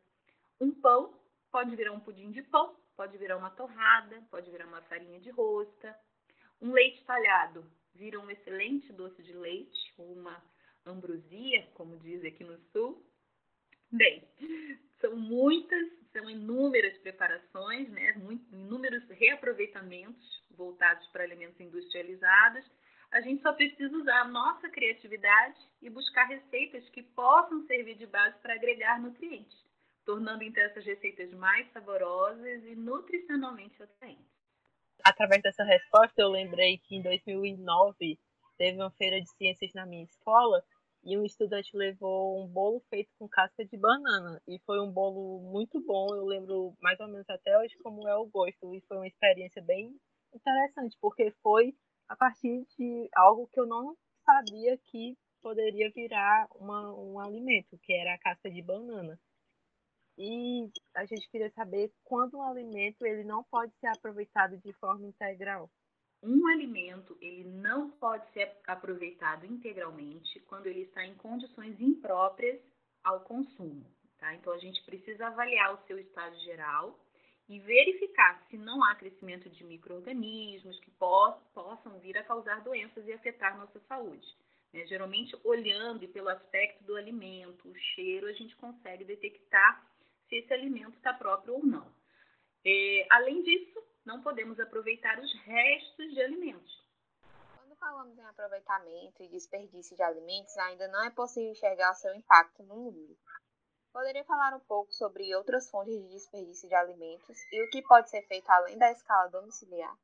Um 0.60 0.72
pão 0.72 1.14
pode 1.50 1.74
virar 1.76 1.92
um 1.92 2.00
pudim 2.00 2.30
de 2.30 2.42
pão, 2.42 2.76
pode 2.96 3.16
virar 3.16 3.36
uma 3.36 3.50
torrada, 3.50 4.22
pode 4.30 4.50
virar 4.50 4.66
uma 4.66 4.82
farinha 4.82 5.20
de 5.20 5.30
rosca. 5.30 5.96
Um 6.60 6.72
leite 6.72 7.04
talhado 7.04 7.64
vira 7.94 8.20
um 8.20 8.30
excelente 8.30 8.92
doce 8.92 9.22
de 9.22 9.32
leite, 9.32 9.94
uma 9.96 10.42
ambrosia, 10.92 11.66
como 11.74 11.98
diz 11.98 12.24
aqui 12.24 12.44
no 12.44 12.58
sul. 12.72 13.04
Bem, 13.90 14.22
são 15.00 15.16
muitas, 15.16 15.88
são 16.12 16.28
inúmeras 16.28 16.96
preparações, 16.98 17.88
né? 17.90 18.14
inúmeros 18.52 19.02
reaproveitamentos 19.08 20.44
voltados 20.50 21.06
para 21.08 21.24
alimentos 21.24 21.58
industrializados. 21.60 22.64
A 23.10 23.20
gente 23.22 23.42
só 23.42 23.52
precisa 23.54 23.96
usar 23.96 24.20
a 24.22 24.28
nossa 24.28 24.68
criatividade 24.68 25.58
e 25.80 25.88
buscar 25.88 26.24
receitas 26.24 26.86
que 26.90 27.02
possam 27.02 27.66
servir 27.66 27.94
de 27.94 28.06
base 28.06 28.38
para 28.40 28.54
agregar 28.54 29.00
nutrientes, 29.00 29.56
tornando 30.04 30.42
então 30.42 30.62
essas 30.64 30.84
receitas 30.84 31.32
mais 31.32 31.70
saborosas 31.72 32.64
e 32.64 32.74
nutricionalmente 32.74 33.82
atraentes. 33.82 34.28
Através 35.04 35.42
dessa 35.42 35.64
resposta, 35.64 36.20
eu 36.20 36.28
lembrei 36.28 36.78
que 36.78 36.96
em 36.96 37.02
2009 37.02 38.18
teve 38.58 38.76
uma 38.76 38.90
feira 38.90 39.20
de 39.20 39.30
ciências 39.30 39.72
na 39.72 39.86
minha 39.86 40.04
escola 40.04 40.62
e 41.04 41.16
um 41.16 41.24
estudante 41.24 41.76
levou 41.76 42.42
um 42.42 42.46
bolo 42.46 42.80
feito 42.90 43.10
com 43.18 43.28
casca 43.28 43.64
de 43.64 43.76
banana 43.76 44.40
e 44.46 44.58
foi 44.66 44.80
um 44.80 44.90
bolo 44.90 45.40
muito 45.50 45.80
bom. 45.80 46.14
Eu 46.14 46.24
lembro 46.24 46.74
mais 46.80 46.98
ou 47.00 47.08
menos 47.08 47.28
até 47.28 47.56
hoje 47.58 47.76
como 47.82 48.06
é 48.08 48.16
o 48.16 48.26
gosto 48.26 48.74
e 48.74 48.80
foi 48.82 48.96
uma 48.96 49.06
experiência 49.06 49.62
bem 49.62 49.94
interessante 50.34 50.96
porque 51.00 51.30
foi 51.42 51.74
a 52.08 52.16
partir 52.16 52.66
de 52.76 53.08
algo 53.14 53.48
que 53.48 53.60
eu 53.60 53.66
não 53.66 53.96
sabia 54.24 54.76
que 54.78 55.16
poderia 55.40 55.90
virar 55.90 56.48
uma, 56.56 56.92
um 56.94 57.18
alimento, 57.18 57.78
que 57.82 57.92
era 57.92 58.14
a 58.14 58.18
casca 58.18 58.50
de 58.50 58.60
banana. 58.62 59.18
E 60.16 60.68
a 60.94 61.06
gente 61.06 61.30
queria 61.30 61.50
saber 61.50 61.92
quando 62.04 62.38
um 62.38 62.42
alimento 62.42 63.06
ele 63.06 63.22
não 63.22 63.44
pode 63.44 63.72
ser 63.76 63.86
aproveitado 63.86 64.58
de 64.58 64.72
forma 64.74 65.06
integral 65.06 65.70
um 66.22 66.46
alimento 66.48 67.16
ele 67.20 67.44
não 67.44 67.90
pode 67.90 68.30
ser 68.32 68.50
aproveitado 68.66 69.46
integralmente 69.46 70.40
quando 70.40 70.66
ele 70.66 70.82
está 70.82 71.04
em 71.04 71.14
condições 71.14 71.80
impróprias 71.80 72.60
ao 73.04 73.20
consumo. 73.20 73.86
Tá? 74.18 74.34
Então 74.34 74.52
a 74.52 74.58
gente 74.58 74.82
precisa 74.84 75.28
avaliar 75.28 75.74
o 75.74 75.86
seu 75.86 75.98
estado 75.98 76.36
geral 76.40 76.98
e 77.48 77.58
verificar 77.60 78.44
se 78.50 78.58
não 78.58 78.84
há 78.84 78.94
crescimento 78.96 79.48
de 79.48 79.64
micro-organismos 79.64 80.78
que 80.80 80.90
po 80.92 81.32
possam 81.54 81.98
vir 82.00 82.18
a 82.18 82.24
causar 82.24 82.62
doenças 82.62 83.06
e 83.06 83.12
afetar 83.12 83.56
nossa 83.56 83.80
saúde. 83.80 84.26
Né? 84.72 84.84
Geralmente, 84.86 85.36
olhando 85.44 86.06
pelo 86.08 86.28
aspecto 86.28 86.84
do 86.84 86.96
alimento, 86.96 87.68
o 87.68 87.74
cheiro, 87.94 88.26
a 88.26 88.32
gente 88.32 88.54
consegue 88.56 89.04
detectar 89.04 89.86
se 90.28 90.36
esse 90.36 90.52
alimento 90.52 90.96
está 90.96 91.14
próprio 91.14 91.54
ou 91.54 91.64
não. 91.64 91.90
É, 92.64 93.06
além 93.10 93.42
disso, 93.42 93.82
não 94.08 94.22
podemos 94.22 94.58
aproveitar 94.58 95.20
os 95.20 95.30
restos 95.42 96.14
de 96.14 96.22
alimentos. 96.22 96.82
Quando 97.54 97.76
falamos 97.76 98.16
em 98.16 98.24
aproveitamento 98.24 99.22
e 99.22 99.28
desperdício 99.28 99.94
de 99.94 100.02
alimentos, 100.02 100.56
ainda 100.56 100.88
não 100.88 101.04
é 101.04 101.10
possível 101.10 101.50
enxergar 101.50 101.92
seu 101.92 102.14
impacto 102.14 102.62
no 102.62 102.74
mundo. 102.74 103.18
Poderia 103.92 104.24
falar 104.24 104.56
um 104.56 104.60
pouco 104.60 104.90
sobre 104.94 105.34
outras 105.36 105.70
fontes 105.70 105.94
de 105.94 106.08
desperdício 106.08 106.66
de 106.66 106.74
alimentos 106.74 107.36
e 107.52 107.62
o 107.62 107.68
que 107.68 107.82
pode 107.82 108.08
ser 108.08 108.22
feito 108.22 108.48
além 108.48 108.78
da 108.78 108.90
escala 108.90 109.28
domiciliar? 109.28 109.94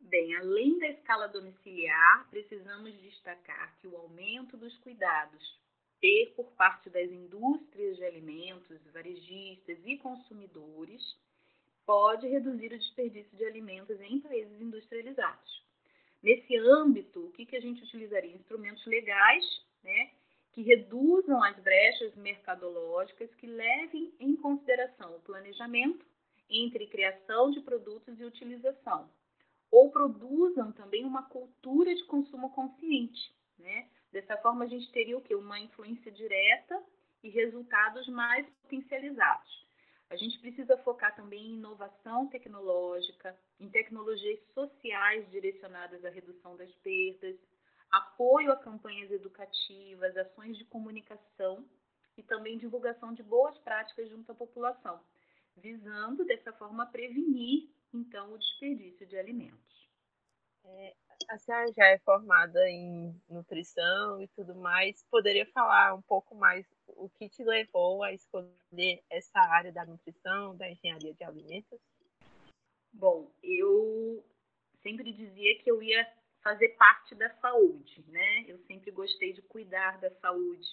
Bem, 0.00 0.34
além 0.34 0.76
da 0.80 0.88
escala 0.88 1.28
domiciliar, 1.28 2.28
precisamos 2.28 2.92
destacar 3.02 3.76
que 3.78 3.86
o 3.86 3.96
aumento 3.96 4.56
dos 4.56 4.76
cuidados 4.78 5.62
ter 6.00 6.34
por 6.34 6.50
parte 6.54 6.90
das 6.90 7.08
indústrias 7.08 7.96
de 7.96 8.04
alimentos, 8.04 8.84
varejistas 8.92 9.78
e 9.84 9.96
consumidores 9.98 11.00
pode 11.86 12.26
reduzir 12.28 12.66
o 12.66 12.78
desperdício 12.78 13.36
de 13.36 13.44
alimentos 13.44 14.00
em 14.00 14.20
países 14.20 14.60
industrializados. 14.60 15.62
Nesse 16.22 16.56
âmbito, 16.56 17.26
o 17.26 17.32
que, 17.32 17.44
que 17.44 17.56
a 17.56 17.60
gente 17.60 17.82
utilizaria? 17.82 18.34
Instrumentos 18.34 18.84
legais, 18.86 19.44
né, 19.82 20.10
que 20.52 20.62
reduzam 20.62 21.42
as 21.42 21.58
brechas 21.58 22.14
mercadológicas, 22.14 23.34
que 23.36 23.46
levem 23.46 24.12
em 24.20 24.36
consideração 24.36 25.16
o 25.16 25.20
planejamento 25.20 26.04
entre 26.48 26.86
criação 26.86 27.50
de 27.50 27.60
produtos 27.60 28.20
e 28.20 28.24
utilização, 28.24 29.10
ou 29.70 29.90
produzam 29.90 30.70
também 30.72 31.04
uma 31.04 31.22
cultura 31.22 31.94
de 31.94 32.04
consumo 32.04 32.50
consciente. 32.50 33.34
Né? 33.58 33.88
Dessa 34.12 34.36
forma, 34.36 34.64
a 34.64 34.68
gente 34.68 34.92
teria 34.92 35.16
o 35.16 35.22
quê? 35.22 35.34
Uma 35.34 35.58
influência 35.58 36.12
direta 36.12 36.80
e 37.22 37.30
resultados 37.30 38.06
mais 38.08 38.46
potencializados. 38.62 39.61
A 40.12 40.16
gente 40.16 40.38
precisa 40.40 40.76
focar 40.76 41.16
também 41.16 41.40
em 41.40 41.54
inovação 41.54 42.28
tecnológica, 42.28 43.34
em 43.58 43.70
tecnologias 43.70 44.38
sociais 44.52 45.26
direcionadas 45.30 46.04
à 46.04 46.10
redução 46.10 46.54
das 46.54 46.70
perdas, 46.82 47.34
apoio 47.90 48.52
a 48.52 48.56
campanhas 48.56 49.10
educativas, 49.10 50.14
ações 50.14 50.58
de 50.58 50.66
comunicação 50.66 51.66
e 52.14 52.22
também 52.22 52.58
divulgação 52.58 53.14
de 53.14 53.22
boas 53.22 53.56
práticas 53.60 54.10
junto 54.10 54.30
à 54.30 54.34
população, 54.34 55.00
visando 55.56 56.26
dessa 56.26 56.52
forma 56.52 56.84
prevenir 56.84 57.70
então 57.90 58.34
o 58.34 58.38
desperdício 58.38 59.06
de 59.06 59.16
alimentos. 59.16 59.88
É, 60.62 60.94
a 61.30 61.38
senhora 61.38 61.72
já 61.72 61.86
é 61.86 61.98
formada 62.00 62.68
em 62.68 63.18
nutrição 63.30 64.20
e 64.20 64.28
tudo 64.28 64.54
mais, 64.54 65.06
poderia 65.10 65.46
falar 65.46 65.94
um 65.94 66.02
pouco 66.02 66.34
mais 66.34 66.66
o 66.96 67.08
que 67.10 67.28
te 67.28 67.42
levou 67.44 68.02
a 68.02 68.12
escolher 68.12 69.02
essa 69.10 69.38
área 69.38 69.72
da 69.72 69.84
nutrição, 69.84 70.56
da 70.56 70.70
engenharia 70.70 71.14
de 71.14 71.24
alimentos? 71.24 71.80
Bom, 72.92 73.32
eu 73.42 74.24
sempre 74.82 75.12
dizia 75.12 75.58
que 75.62 75.70
eu 75.70 75.82
ia 75.82 76.06
fazer 76.42 76.68
parte 76.70 77.14
da 77.14 77.30
saúde, 77.36 78.04
né? 78.08 78.44
Eu 78.48 78.58
sempre 78.66 78.90
gostei 78.90 79.32
de 79.32 79.42
cuidar 79.42 79.98
da 80.00 80.10
saúde, 80.16 80.68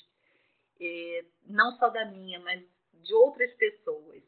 é, 0.82 1.26
não 1.46 1.78
só 1.78 1.90
da 1.90 2.06
minha, 2.06 2.40
mas 2.40 2.64
de 2.94 3.14
outras 3.14 3.54
pessoas. 3.54 4.24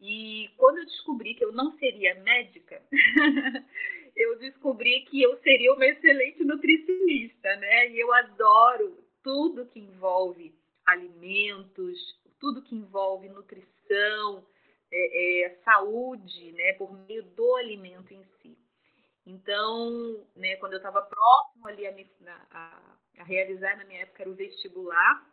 E 0.00 0.50
quando 0.56 0.78
eu 0.78 0.84
descobri 0.84 1.34
que 1.34 1.44
eu 1.44 1.52
não 1.52 1.72
seria 1.78 2.14
médica, 2.16 2.82
eu 4.14 4.38
descobri 4.38 5.04
que 5.06 5.22
eu 5.22 5.36
seria 5.38 5.72
uma 5.72 5.86
excelente 5.86 6.44
nutricionista, 6.44 7.56
né? 7.56 7.90
E 7.90 7.98
eu 7.98 8.12
adoro 8.12 9.02
tudo 9.22 9.66
que 9.66 9.80
envolve 9.80 10.54
alimentos, 10.86 11.98
tudo 12.38 12.62
que 12.62 12.74
envolve 12.74 13.28
nutrição, 13.28 14.46
é, 14.92 15.46
é, 15.46 15.54
saúde, 15.64 16.52
né? 16.52 16.72
Por 16.74 16.92
meio 17.06 17.22
do 17.22 17.56
alimento 17.56 18.14
em 18.14 18.24
si. 18.40 18.56
Então, 19.26 20.24
né? 20.36 20.56
Quando 20.56 20.74
eu 20.74 20.78
estava 20.78 21.02
próximo 21.02 21.66
ali 21.66 21.86
a, 21.86 21.94
a, 22.50 22.96
a 23.18 23.24
realizar 23.24 23.76
na 23.76 23.84
minha 23.84 24.02
época 24.02 24.22
era 24.22 24.30
o 24.30 24.34
vestibular, 24.34 25.26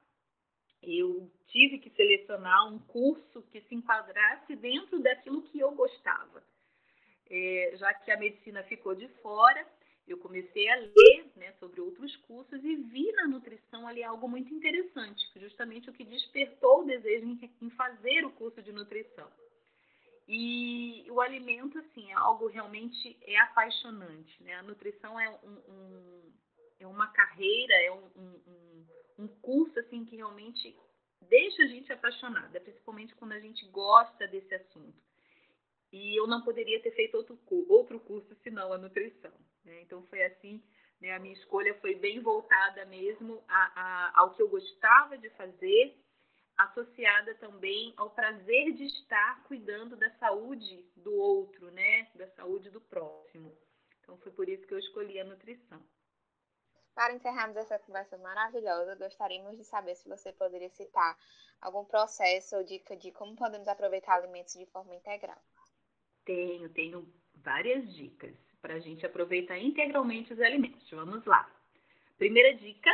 eu 0.81 1.31
tive 1.47 1.79
que 1.79 1.89
selecionar 1.91 2.67
um 2.67 2.79
curso 2.79 3.41
que 3.43 3.61
se 3.61 3.75
enquadrasse 3.75 4.55
dentro 4.55 5.01
daquilo 5.01 5.43
que 5.43 5.59
eu 5.59 5.71
gostava. 5.71 6.43
É, 7.29 7.73
já 7.75 7.93
que 7.93 8.11
a 8.11 8.19
medicina 8.19 8.63
ficou 8.63 8.93
de 8.93 9.07
fora, 9.21 9.65
eu 10.07 10.17
comecei 10.17 10.69
a 10.69 10.75
ler 10.75 11.31
né, 11.35 11.53
sobre 11.53 11.79
outros 11.81 12.15
cursos 12.17 12.63
e 12.63 12.75
vi 12.75 13.11
na 13.13 13.27
nutrição 13.27 13.87
ali 13.87 14.03
algo 14.03 14.27
muito 14.27 14.53
interessante, 14.53 15.25
justamente 15.39 15.89
o 15.89 15.93
que 15.93 16.03
despertou 16.03 16.81
o 16.81 16.85
desejo 16.85 17.25
em, 17.25 17.51
em 17.61 17.69
fazer 17.71 18.25
o 18.25 18.31
curso 18.31 18.61
de 18.61 18.71
nutrição. 18.71 19.29
E 20.27 21.05
o 21.09 21.19
alimento, 21.19 21.77
assim, 21.79 22.11
é 22.11 22.15
algo 22.15 22.47
realmente 22.47 23.17
é 23.23 23.37
apaixonante, 23.39 24.41
né? 24.41 24.55
A 24.55 24.63
nutrição 24.63 25.19
é, 25.19 25.29
um, 25.43 25.57
um 25.67 26.33
é 26.79 26.87
uma 26.87 27.07
carreira, 27.07 27.73
é 27.73 27.91
um, 27.91 28.05
um 28.15 28.63
um 29.17 29.27
curso 29.27 29.79
assim 29.79 30.05
que 30.05 30.15
realmente 30.15 30.75
deixa 31.21 31.63
a 31.63 31.67
gente 31.67 31.91
apaixonada, 31.91 32.59
principalmente 32.59 33.15
quando 33.15 33.33
a 33.33 33.39
gente 33.39 33.65
gosta 33.67 34.27
desse 34.27 34.53
assunto. 34.53 35.01
E 35.91 36.19
eu 36.19 36.27
não 36.27 36.43
poderia 36.43 36.81
ter 36.81 36.91
feito 36.91 37.15
outro, 37.15 37.39
outro 37.69 37.99
curso 37.99 38.35
senão 38.43 38.73
a 38.73 38.77
nutrição. 38.77 39.33
Né? 39.63 39.81
Então 39.81 40.03
foi 40.07 40.23
assim, 40.23 40.63
né? 40.99 41.13
a 41.13 41.19
minha 41.19 41.33
escolha 41.33 41.73
foi 41.79 41.95
bem 41.95 42.21
voltada 42.21 42.85
mesmo 42.85 43.43
a, 43.47 43.81
a, 43.81 44.19
ao 44.19 44.35
que 44.35 44.41
eu 44.41 44.49
gostava 44.49 45.17
de 45.17 45.29
fazer, 45.31 45.97
associada 46.57 47.33
também 47.35 47.93
ao 47.97 48.11
prazer 48.11 48.73
de 48.73 48.85
estar 48.85 49.43
cuidando 49.43 49.95
da 49.95 50.09
saúde 50.17 50.85
do 50.95 51.13
outro, 51.13 51.71
né? 51.71 52.09
da 52.15 52.27
saúde 52.29 52.69
do 52.69 52.81
próximo. 52.81 53.57
Então 54.01 54.17
foi 54.17 54.31
por 54.31 54.47
isso 54.47 54.67
que 54.67 54.73
eu 54.73 54.79
escolhi 54.79 55.19
a 55.19 55.23
nutrição. 55.23 55.81
Para 56.93 57.13
encerrarmos 57.13 57.57
essa 57.57 57.79
conversa 57.79 58.17
maravilhosa, 58.19 58.95
gostaríamos 58.95 59.57
de 59.57 59.63
saber 59.63 59.95
se 59.95 60.07
você 60.07 60.31
poderia 60.31 60.69
citar 60.69 61.17
algum 61.59 61.83
processo 61.85 62.55
ou 62.55 62.63
dica 62.63 62.95
de 62.95 63.11
como 63.11 63.35
podemos 63.35 63.67
aproveitar 63.67 64.15
alimentos 64.15 64.53
de 64.53 64.65
forma 64.67 64.93
integral. 64.93 65.41
Tenho, 66.23 66.69
tenho 66.69 67.11
várias 67.33 67.91
dicas 67.95 68.37
para 68.63 68.75
a 68.75 68.79
gente 68.79 69.05
aproveitar 69.05 69.59
integralmente 69.59 70.31
os 70.31 70.39
alimentos. 70.39 70.89
Vamos 70.89 71.23
lá. 71.25 71.51
Primeira 72.17 72.55
dica: 72.55 72.89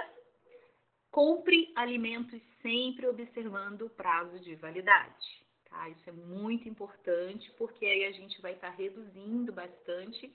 compre 1.11 1.71
alimentos 1.75 2.41
sempre 2.63 3.07
observando 3.07 3.83
o 3.83 3.89
prazo 3.91 4.39
de 4.39 4.55
validade. 4.55 5.45
Tá? 5.69 5.87
Isso 5.89 6.09
é 6.09 6.11
muito 6.11 6.67
importante, 6.67 7.51
porque 7.55 7.85
aí 7.85 8.05
a 8.05 8.11
gente 8.11 8.41
vai 8.41 8.53
estar 8.53 8.71
tá 8.71 8.75
reduzindo 8.75 9.53
bastante 9.53 10.33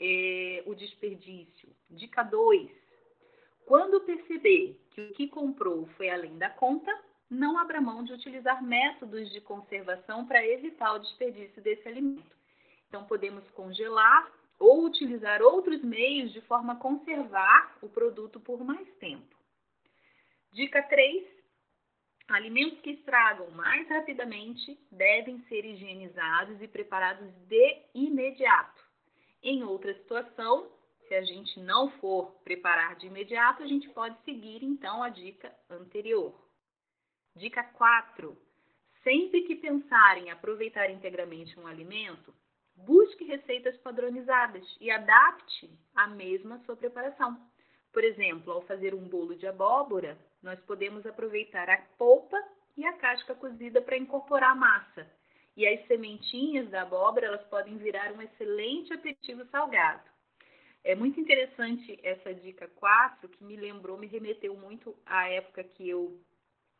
é, 0.00 0.62
o 0.64 0.74
desperdício. 0.74 1.68
Dica 1.90 2.22
2. 2.22 2.70
Quando 3.66 4.00
perceber 4.00 4.80
que 4.92 5.00
o 5.02 5.12
que 5.12 5.28
comprou 5.28 5.86
foi 5.98 6.08
além 6.08 6.38
da 6.38 6.48
conta, 6.48 6.90
não 7.28 7.58
abra 7.58 7.82
mão 7.82 8.02
de 8.02 8.14
utilizar 8.14 8.62
métodos 8.62 9.30
de 9.30 9.42
conservação 9.42 10.26
para 10.26 10.46
evitar 10.46 10.94
o 10.94 10.98
desperdício 10.98 11.62
desse 11.62 11.86
alimento. 11.86 12.34
Então, 12.88 13.04
podemos 13.04 13.46
congelar 13.50 14.30
ou 14.58 14.84
utilizar 14.84 15.42
outros 15.42 15.82
meios 15.82 16.32
de 16.32 16.40
forma 16.42 16.74
a 16.74 16.76
conservar 16.76 17.76
o 17.82 17.88
produto 17.88 18.40
por 18.40 18.64
mais 18.64 18.88
tempo. 18.96 19.36
Dica 20.52 20.82
3. 20.82 21.34
Alimentos 22.28 22.80
que 22.80 22.90
estragam 22.90 23.50
mais 23.50 23.88
rapidamente 23.88 24.78
devem 24.90 25.42
ser 25.48 25.64
higienizados 25.64 26.60
e 26.62 26.68
preparados 26.68 27.30
de 27.48 27.82
imediato. 27.94 28.82
Em 29.42 29.62
outra 29.62 29.92
situação, 29.94 30.70
se 31.06 31.14
a 31.14 31.22
gente 31.22 31.60
não 31.60 31.90
for 31.98 32.32
preparar 32.42 32.96
de 32.96 33.06
imediato, 33.06 33.62
a 33.62 33.66
gente 33.66 33.88
pode 33.90 34.16
seguir 34.24 34.64
então 34.64 35.02
a 35.02 35.10
dica 35.10 35.54
anterior. 35.68 36.34
Dica 37.36 37.62
4. 37.62 38.36
Sempre 39.02 39.42
que 39.42 39.56
pensar 39.56 40.16
em 40.16 40.30
aproveitar 40.30 40.90
integralmente 40.90 41.58
um 41.60 41.66
alimento, 41.66 42.34
busque 42.76 43.24
receitas 43.24 43.76
padronizadas 43.78 44.64
e 44.80 44.90
adapte 44.90 45.70
a 45.94 46.06
mesma 46.08 46.58
sua 46.64 46.76
preparação. 46.76 47.38
Por 47.92 48.02
exemplo, 48.02 48.52
ao 48.52 48.62
fazer 48.62 48.94
um 48.94 49.08
bolo 49.08 49.36
de 49.36 49.46
abóbora, 49.46 50.18
nós 50.42 50.58
podemos 50.60 51.06
aproveitar 51.06 51.70
a 51.70 51.80
polpa 51.96 52.36
e 52.76 52.84
a 52.84 52.92
casca 52.94 53.34
cozida 53.34 53.80
para 53.80 53.96
incorporar 53.96 54.50
a 54.50 54.54
massa. 54.54 55.08
E 55.56 55.66
as 55.66 55.86
sementinhas 55.86 56.68
da 56.70 56.82
abóbora, 56.82 57.26
elas 57.26 57.44
podem 57.44 57.76
virar 57.78 58.12
um 58.12 58.20
excelente 58.20 58.92
aperitivo 58.92 59.44
salgado. 59.46 60.02
É 60.82 60.94
muito 60.94 61.18
interessante 61.18 61.98
essa 62.02 62.34
dica 62.34 62.68
4, 62.68 63.28
que 63.28 63.44
me 63.44 63.56
lembrou, 63.56 63.96
me 63.96 64.06
remeteu 64.06 64.54
muito 64.56 64.94
à 65.06 65.28
época 65.30 65.62
que 65.62 65.88
eu 65.88 66.20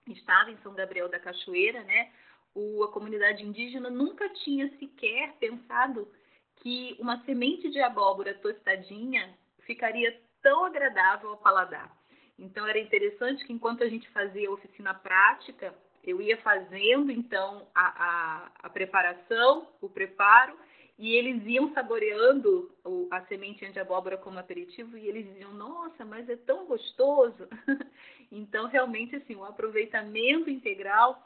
estava 0.08 0.50
em 0.50 0.58
São 0.58 0.74
Gabriel 0.74 1.08
da 1.08 1.18
Cachoeira, 1.18 1.82
né? 1.84 2.12
O, 2.54 2.84
a 2.84 2.92
comunidade 2.92 3.44
indígena 3.44 3.90
nunca 3.90 4.28
tinha 4.28 4.68
sequer 4.78 5.34
pensado 5.40 6.08
que 6.56 6.96
uma 6.98 7.22
semente 7.24 7.70
de 7.70 7.80
abóbora 7.80 8.34
tostadinha 8.34 9.36
ficaria 9.60 10.18
tão 10.40 10.64
agradável 10.64 11.30
ao 11.30 11.36
paladar. 11.36 11.90
Então 12.38 12.66
era 12.66 12.78
interessante 12.78 13.44
que 13.44 13.52
enquanto 13.52 13.82
a 13.82 13.88
gente 13.88 14.08
fazia 14.10 14.48
a 14.48 14.52
oficina 14.52 14.94
prática, 14.94 15.74
eu 16.02 16.20
ia 16.20 16.36
fazendo 16.38 17.10
então 17.10 17.66
a, 17.74 18.04
a, 18.04 18.50
a 18.64 18.70
preparação, 18.70 19.68
o 19.80 19.88
preparo, 19.88 20.56
e 20.98 21.12
eles 21.14 21.44
iam 21.46 21.72
saboreando 21.72 22.70
a 23.10 23.20
sementinha 23.22 23.72
de 23.72 23.80
abóbora 23.80 24.16
como 24.16 24.38
aperitivo 24.38 24.96
e 24.96 25.08
eles 25.08 25.26
diziam, 25.26 25.52
nossa, 25.52 26.04
mas 26.04 26.28
é 26.28 26.36
tão 26.36 26.66
gostoso. 26.66 27.48
então, 28.30 28.68
realmente, 28.68 29.16
assim, 29.16 29.34
o 29.34 29.44
aproveitamento 29.44 30.48
integral 30.48 31.20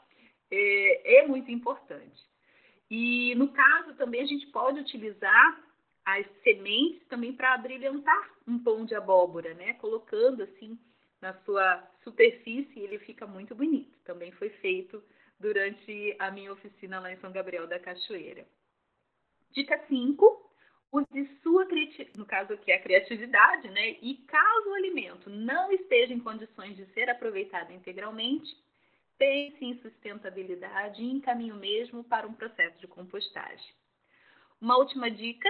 é, 0.51 1.19
é 1.19 1.27
muito 1.27 1.51
importante. 1.51 2.27
E 2.89 3.35
no 3.35 3.49
caso 3.49 3.93
também 3.95 4.21
a 4.21 4.25
gente 4.25 4.47
pode 4.47 4.79
utilizar 4.79 5.63
as 6.05 6.25
sementes 6.43 7.05
também 7.07 7.33
para 7.33 7.57
brilhantar 7.57 8.31
um 8.47 8.57
pão 8.57 8.85
de 8.85 8.95
abóbora, 8.95 9.53
né? 9.53 9.73
Colocando 9.75 10.43
assim 10.43 10.79
na 11.21 11.33
sua 11.43 11.87
superfície, 12.03 12.79
ele 12.79 12.97
fica 12.99 13.27
muito 13.27 13.53
bonito. 13.53 13.95
Também 14.03 14.31
foi 14.31 14.49
feito 14.49 15.03
durante 15.39 16.15
a 16.17 16.31
minha 16.31 16.51
oficina 16.51 16.99
lá 16.99 17.11
em 17.11 17.19
São 17.19 17.31
Gabriel 17.31 17.67
da 17.67 17.79
Cachoeira. 17.79 18.47
Dica 19.51 19.77
5. 19.87 20.49
Use 20.91 21.39
sua 21.43 21.67
no 22.17 22.25
caso 22.25 22.53
aqui 22.53 22.71
a 22.71 22.81
criatividade, 22.81 23.69
né? 23.69 23.97
E 24.01 24.15
caso 24.27 24.69
o 24.69 24.73
alimento 24.73 25.29
não 25.29 25.71
esteja 25.71 26.13
em 26.13 26.19
condições 26.19 26.75
de 26.75 26.85
ser 26.93 27.09
aproveitado 27.09 27.71
integralmente, 27.71 28.57
pense 29.19 29.63
em 29.63 29.79
sustentabilidade 29.81 31.03
e 31.03 31.11
encaminhe 31.11 31.53
mesmo 31.53 32.03
para 32.03 32.25
um 32.25 32.33
processo 32.33 32.79
de 32.79 32.87
compostagem. 32.87 33.75
Uma 34.59 34.77
última 34.77 35.11
dica: 35.11 35.49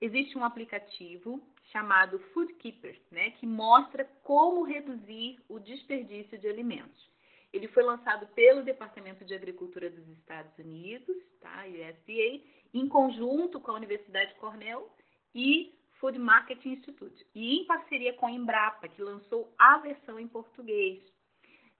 existe 0.00 0.36
um 0.36 0.44
aplicativo 0.44 1.40
chamado 1.70 2.18
Food 2.32 2.54
Keeper, 2.54 3.00
né, 3.10 3.30
que 3.32 3.46
mostra 3.46 4.04
como 4.24 4.64
reduzir 4.64 5.38
o 5.48 5.60
desperdício 5.60 6.38
de 6.38 6.48
alimentos. 6.48 7.12
Ele 7.52 7.68
foi 7.68 7.82
lançado 7.82 8.26
pelo 8.28 8.62
Departamento 8.62 9.24
de 9.24 9.34
Agricultura 9.34 9.90
dos 9.90 10.08
Estados 10.08 10.56
Unidos, 10.58 11.14
tá, 11.40 11.64
USDA, 11.66 12.42
em 12.72 12.88
conjunto 12.88 13.60
com 13.60 13.70
a 13.70 13.74
Universidade 13.74 14.34
Cornell 14.36 14.90
e 15.34 15.78
Food 16.00 16.18
Market 16.18 16.64
Institute, 16.64 17.26
e 17.34 17.58
em 17.58 17.66
parceria 17.66 18.14
com 18.14 18.26
a 18.26 18.30
Embrapa, 18.30 18.88
que 18.88 19.02
lançou 19.02 19.54
a 19.58 19.78
versão 19.78 20.18
em 20.18 20.26
português. 20.26 21.00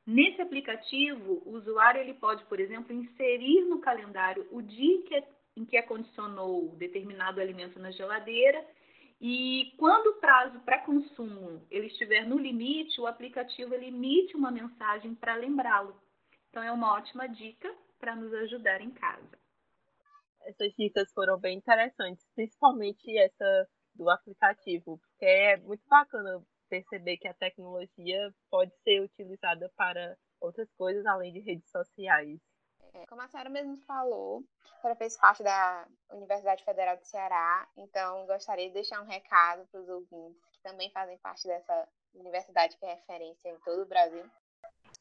Nesse 0.07 0.43
aplicativo, 0.43 1.43
o 1.47 1.57
usuário 1.57 2.01
ele 2.01 2.15
pode, 2.15 2.45
por 2.47 2.59
exemplo, 2.59 2.93
inserir 2.93 3.63
no 3.63 3.81
calendário 3.81 4.47
o 4.51 4.61
dia 4.61 5.03
que, 5.03 5.25
em 5.57 5.65
que 5.65 5.77
acondicionou 5.77 6.75
determinado 6.77 7.41
alimento 7.41 7.79
na 7.79 7.91
geladeira 7.93 8.67
e 9.21 9.73
quando 9.79 10.09
o 10.09 10.21
prazo 10.21 10.59
para 10.61 10.81
consumo 10.81 11.65
ele 11.71 11.87
estiver 11.87 12.27
no 12.27 12.37
limite, 12.37 13.01
o 13.01 13.07
aplicativo 13.07 13.73
ele 13.73 13.87
emite 13.87 14.37
uma 14.37 14.51
mensagem 14.51 15.15
para 15.15 15.37
lembrá-lo. 15.37 15.97
Então 16.51 16.61
é 16.61 16.73
uma 16.73 16.95
ótima 16.95 17.29
dica 17.29 17.73
para 18.01 18.17
nos 18.17 18.35
ajudar 18.35 18.81
em 18.81 18.91
casa. 18.91 19.39
Essas 20.45 20.75
dicas 20.77 21.13
foram 21.13 21.39
bem 21.39 21.57
interessantes, 21.57 22.29
principalmente 22.35 23.17
essa 23.17 23.69
do 23.95 24.11
aplicativo, 24.11 24.99
porque 24.99 25.25
é 25.25 25.57
muito 25.59 25.87
bacana 25.89 26.43
perceber 26.73 27.19
que 27.19 27.29
a 27.29 27.35
tecnologia 27.35 28.35
pode 28.51 28.73
ser 28.83 29.03
utilizada 29.03 29.71
para 29.77 30.17
outras 30.41 30.73
coisas 30.73 31.05
além 31.05 31.31
de 31.31 31.41
redes 31.41 31.71
sociais. 31.71 32.41
É, 32.95 33.05
como 33.07 33.21
a 33.21 33.29
senhora 33.29 33.51
mesmo 33.51 33.77
falou, 33.87 34.43
a 34.65 34.81
senhora 34.81 34.97
fez 34.97 35.19
parte 35.19 35.43
da 35.43 35.87
Universidade 36.11 36.65
Federal 36.65 36.97
do 36.97 37.05
Ceará, 37.05 37.69
então 37.77 38.27
gostaria 38.27 38.69
de 38.69 38.75
deixar 38.75 39.03
um 39.03 39.07
recado 39.07 39.67
para 39.71 39.81
os 39.83 39.89
ouvintes 39.89 40.43
que 40.51 40.63
também 40.63 40.91
fazem 40.91 41.19
parte 41.19 41.47
dessa 41.47 41.89
universidade 42.15 42.79
que 42.79 42.87
é 42.87 42.95
referência 42.95 43.51
em 43.51 43.59
todo 43.61 43.83
o 43.83 43.87
Brasil. 43.87 44.25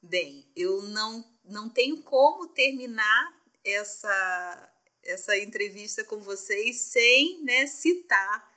Bem, 0.04 0.46
eu 0.54 0.82
não, 0.82 1.24
não 1.46 1.70
tenho 1.70 2.04
como 2.04 2.50
terminar 2.50 3.34
essa, 3.64 4.74
essa 5.06 5.38
entrevista 5.38 6.04
com 6.04 6.20
vocês 6.20 6.82
sem 6.82 7.42
né, 7.44 7.66
citar, 7.66 8.51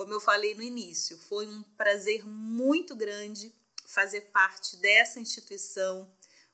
como 0.00 0.14
eu 0.14 0.20
falei 0.20 0.54
no 0.54 0.62
início, 0.62 1.18
foi 1.18 1.46
um 1.46 1.62
prazer 1.76 2.26
muito 2.26 2.96
grande 2.96 3.54
fazer 3.84 4.22
parte 4.32 4.78
dessa 4.78 5.20
instituição 5.20 6.10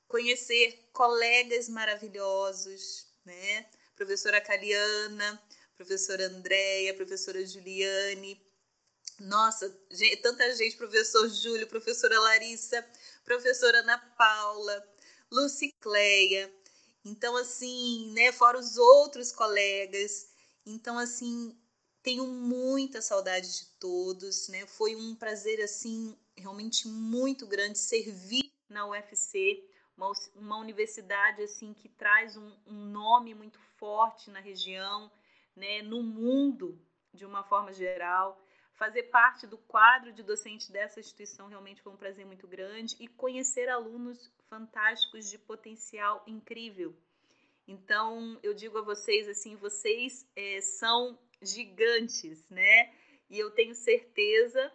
conhecer 0.09 0.85
colegas 0.93 1.69
maravilhosos, 1.69 3.07
né? 3.25 3.65
Professora 3.95 4.41
Caliana, 4.41 5.41
professora 5.77 6.27
Andréia, 6.27 6.93
professora 6.95 7.47
Juliane, 7.47 8.45
nossa, 9.21 9.73
gente, 9.93 10.17
tanta 10.17 10.53
gente, 10.57 10.77
professor 10.77 11.29
Júlio, 11.29 11.69
professora 11.69 12.19
Larissa, 12.19 12.85
professora 13.25 13.79
Ana 13.79 13.97
Paula, 14.19 14.93
Lucicleia. 15.31 16.53
Então, 17.05 17.37
assim, 17.37 18.11
né, 18.13 18.33
fora 18.33 18.59
os 18.59 18.77
outros 18.77 19.31
colegas. 19.31 20.31
Então, 20.67 20.99
assim, 20.99 21.57
tenho 22.07 22.25
muita 22.25 23.03
saudade 23.03 23.59
de 23.59 23.67
todos, 23.81 24.49
né? 24.49 24.65
Foi 24.65 24.95
um 24.95 25.13
prazer, 25.13 25.61
assim, 25.61 26.17
realmente 26.37 26.87
muito 26.87 27.49
grande 27.49 27.79
servir 27.79 28.49
na 28.69 28.87
UFC 28.87 29.69
uma, 29.97 30.13
uma 30.37 30.57
universidade 30.59 31.43
assim 31.43 31.73
que 31.75 31.89
traz 31.89 32.37
um, 32.37 32.53
um 32.65 32.85
nome 32.85 33.35
muito 33.35 33.59
forte 33.77 34.31
na 34.31 34.39
região, 34.39 35.11
né, 35.57 35.83
no 35.83 36.01
mundo 36.01 36.81
de 37.13 37.27
uma 37.27 37.43
forma 37.43 37.73
geral. 37.73 38.41
Fazer 38.75 39.05
parte 39.05 39.45
do 39.45 39.59
quadro 39.59 40.13
de 40.13 40.23
docente 40.23 40.71
dessa 40.71 41.01
instituição 41.01 41.49
realmente 41.49 41.83
foi 41.83 41.93
um 41.93 41.97
prazer 41.97 42.25
muito 42.25 42.47
grande 42.47 42.95
e 43.01 43.09
conhecer 43.09 43.69
alunos 43.69 44.31
fantásticos 44.49 45.29
de 45.29 45.39
potencial 45.39 46.23
incrível. 46.25 46.95
Então, 47.67 48.39
eu 48.45 48.55
digo 48.55 48.79
a 48.79 48.83
vocês 48.83 49.29
assim, 49.29 49.57
vocês 49.57 50.25
é, 50.37 50.61
são 50.61 51.19
gigantes, 51.43 52.49
né? 52.49 52.93
E 53.29 53.39
eu 53.39 53.51
tenho 53.51 53.75
certeza 53.75 54.73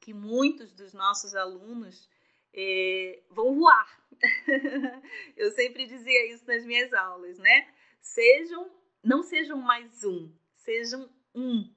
que 0.00 0.12
muitos 0.12 0.72
dos 0.72 0.92
nossos 0.92 1.34
alunos 1.34 2.08
é, 2.52 3.22
vão 3.30 3.54
voar. 3.54 4.06
eu 5.36 5.50
sempre 5.52 5.86
dizia 5.86 6.32
isso 6.32 6.46
nas 6.46 6.64
minhas 6.64 6.92
aulas, 6.92 7.38
né? 7.38 7.72
Sejam, 8.00 8.70
não 9.02 9.22
sejam 9.22 9.56
mais 9.56 10.04
um, 10.04 10.32
sejam 10.56 11.10
um. 11.34 11.72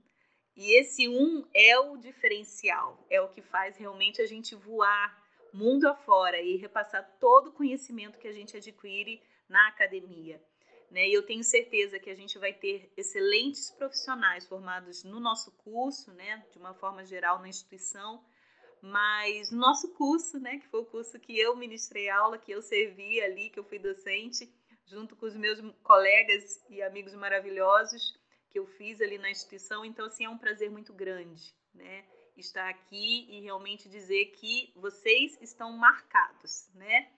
E 0.56 0.80
esse 0.80 1.08
um 1.08 1.48
é 1.54 1.78
o 1.80 1.98
diferencial, 1.98 3.06
é 3.10 3.22
o 3.22 3.30
que 3.30 3.42
faz 3.42 3.78
realmente 3.78 4.22
a 4.22 4.26
gente 4.26 4.56
voar 4.56 5.26
mundo 5.54 5.88
afora 5.88 6.42
e 6.42 6.58
repassar 6.58 7.18
todo 7.20 7.48
o 7.48 7.54
conhecimento 7.54 8.20
que 8.20 8.28
a 8.28 8.34
gente 8.34 8.58
adquire 8.58 9.22
na 9.48 9.68
academia. 9.70 10.42
Né? 10.90 11.10
E 11.10 11.14
eu 11.14 11.26
tenho 11.26 11.44
certeza 11.44 12.00
que 12.00 12.10
a 12.10 12.16
gente 12.16 12.38
vai 12.40 12.54
ter 12.54 12.92
excelentes 12.96 13.70
profissionais 13.72 14.48
formados 14.48 15.04
no 15.04 15.20
nosso 15.20 15.52
curso, 15.58 16.14
né? 16.14 16.46
de 16.52 16.58
uma 16.58 16.74
forma 16.74 17.06
geral 17.06 17.40
na 17.40 17.50
instituição, 17.50 18.24
mas 18.82 19.52
no 19.52 19.58
nosso 19.58 19.94
curso, 19.96 20.40
né? 20.40 20.60
que 20.60 20.68
foi 20.68 20.82
o 20.82 20.86
curso 20.86 21.20
que 21.20 21.38
eu 21.38 21.56
ministrei 21.56 22.10
aula, 22.10 22.38
que 22.38 22.52
eu 22.52 22.62
servi 22.62 23.22
ali, 23.22 23.50
que 23.50 23.60
eu 23.60 23.66
fui 23.66 23.80
docente, 23.80 24.50
junto 24.86 25.16
com 25.16 25.26
os 25.26 25.36
meus 25.36 25.60
colegas 25.84 26.64
e 26.70 26.82
amigos 26.82 27.14
maravilhosos 27.14 28.18
que 28.50 28.58
eu 28.58 28.66
fiz 28.66 29.02
ali 29.02 29.18
na 29.18 29.30
instituição. 29.30 29.84
Então, 29.84 30.06
assim, 30.06 30.26
é 30.26 30.30
um 30.30 30.38
prazer 30.38 30.72
muito 30.72 30.94
grande, 30.94 31.54
né? 31.74 32.06
Estar 32.38 32.70
aqui 32.70 33.28
e 33.30 33.42
realmente 33.42 33.90
dizer 33.90 34.28
que 34.28 34.72
vocês 34.76 35.38
estão 35.42 35.72
marcados, 35.74 36.70
né? 36.74 37.12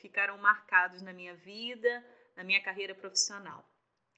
Ficaram 0.00 0.36
marcados 0.38 1.00
na 1.00 1.12
minha 1.12 1.34
vida, 1.34 2.04
na 2.36 2.44
minha 2.44 2.62
carreira 2.62 2.94
profissional. 2.94 3.64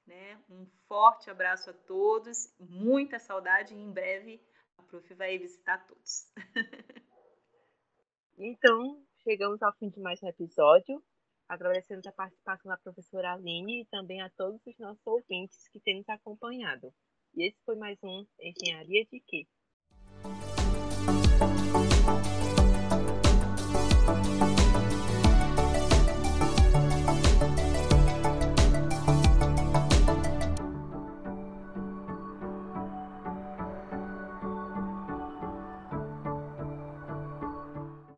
Né? 0.05 0.39
Um 0.49 0.65
forte 0.87 1.29
abraço 1.29 1.69
a 1.69 1.73
todos, 1.73 2.53
muita 2.59 3.19
saudade 3.19 3.73
e 3.73 3.77
em 3.77 3.91
breve 3.91 4.41
a 4.77 4.83
Prof 4.83 5.13
vai 5.15 5.37
visitar 5.37 5.85
todos. 5.85 6.31
então, 8.37 9.03
chegamos 9.23 9.61
ao 9.61 9.75
fim 9.77 9.89
de 9.89 9.99
mais 9.99 10.21
um 10.23 10.27
episódio. 10.27 11.03
Agradecemos 11.49 12.05
a 12.05 12.11
participação 12.11 12.69
da 12.69 12.77
professora 12.77 13.33
Aline 13.33 13.81
e 13.81 13.85
também 13.85 14.21
a 14.21 14.29
todos 14.29 14.65
os 14.65 14.77
nossos 14.79 15.05
ouvintes 15.05 15.67
que 15.69 15.79
têm 15.79 15.97
nos 15.97 16.09
acompanhado. 16.09 16.93
E 17.33 17.47
esse 17.47 17.61
foi 17.63 17.75
mais 17.75 17.97
um 18.03 18.25
Engenharia 18.39 19.05
de 19.05 19.19
Quê? 19.21 19.47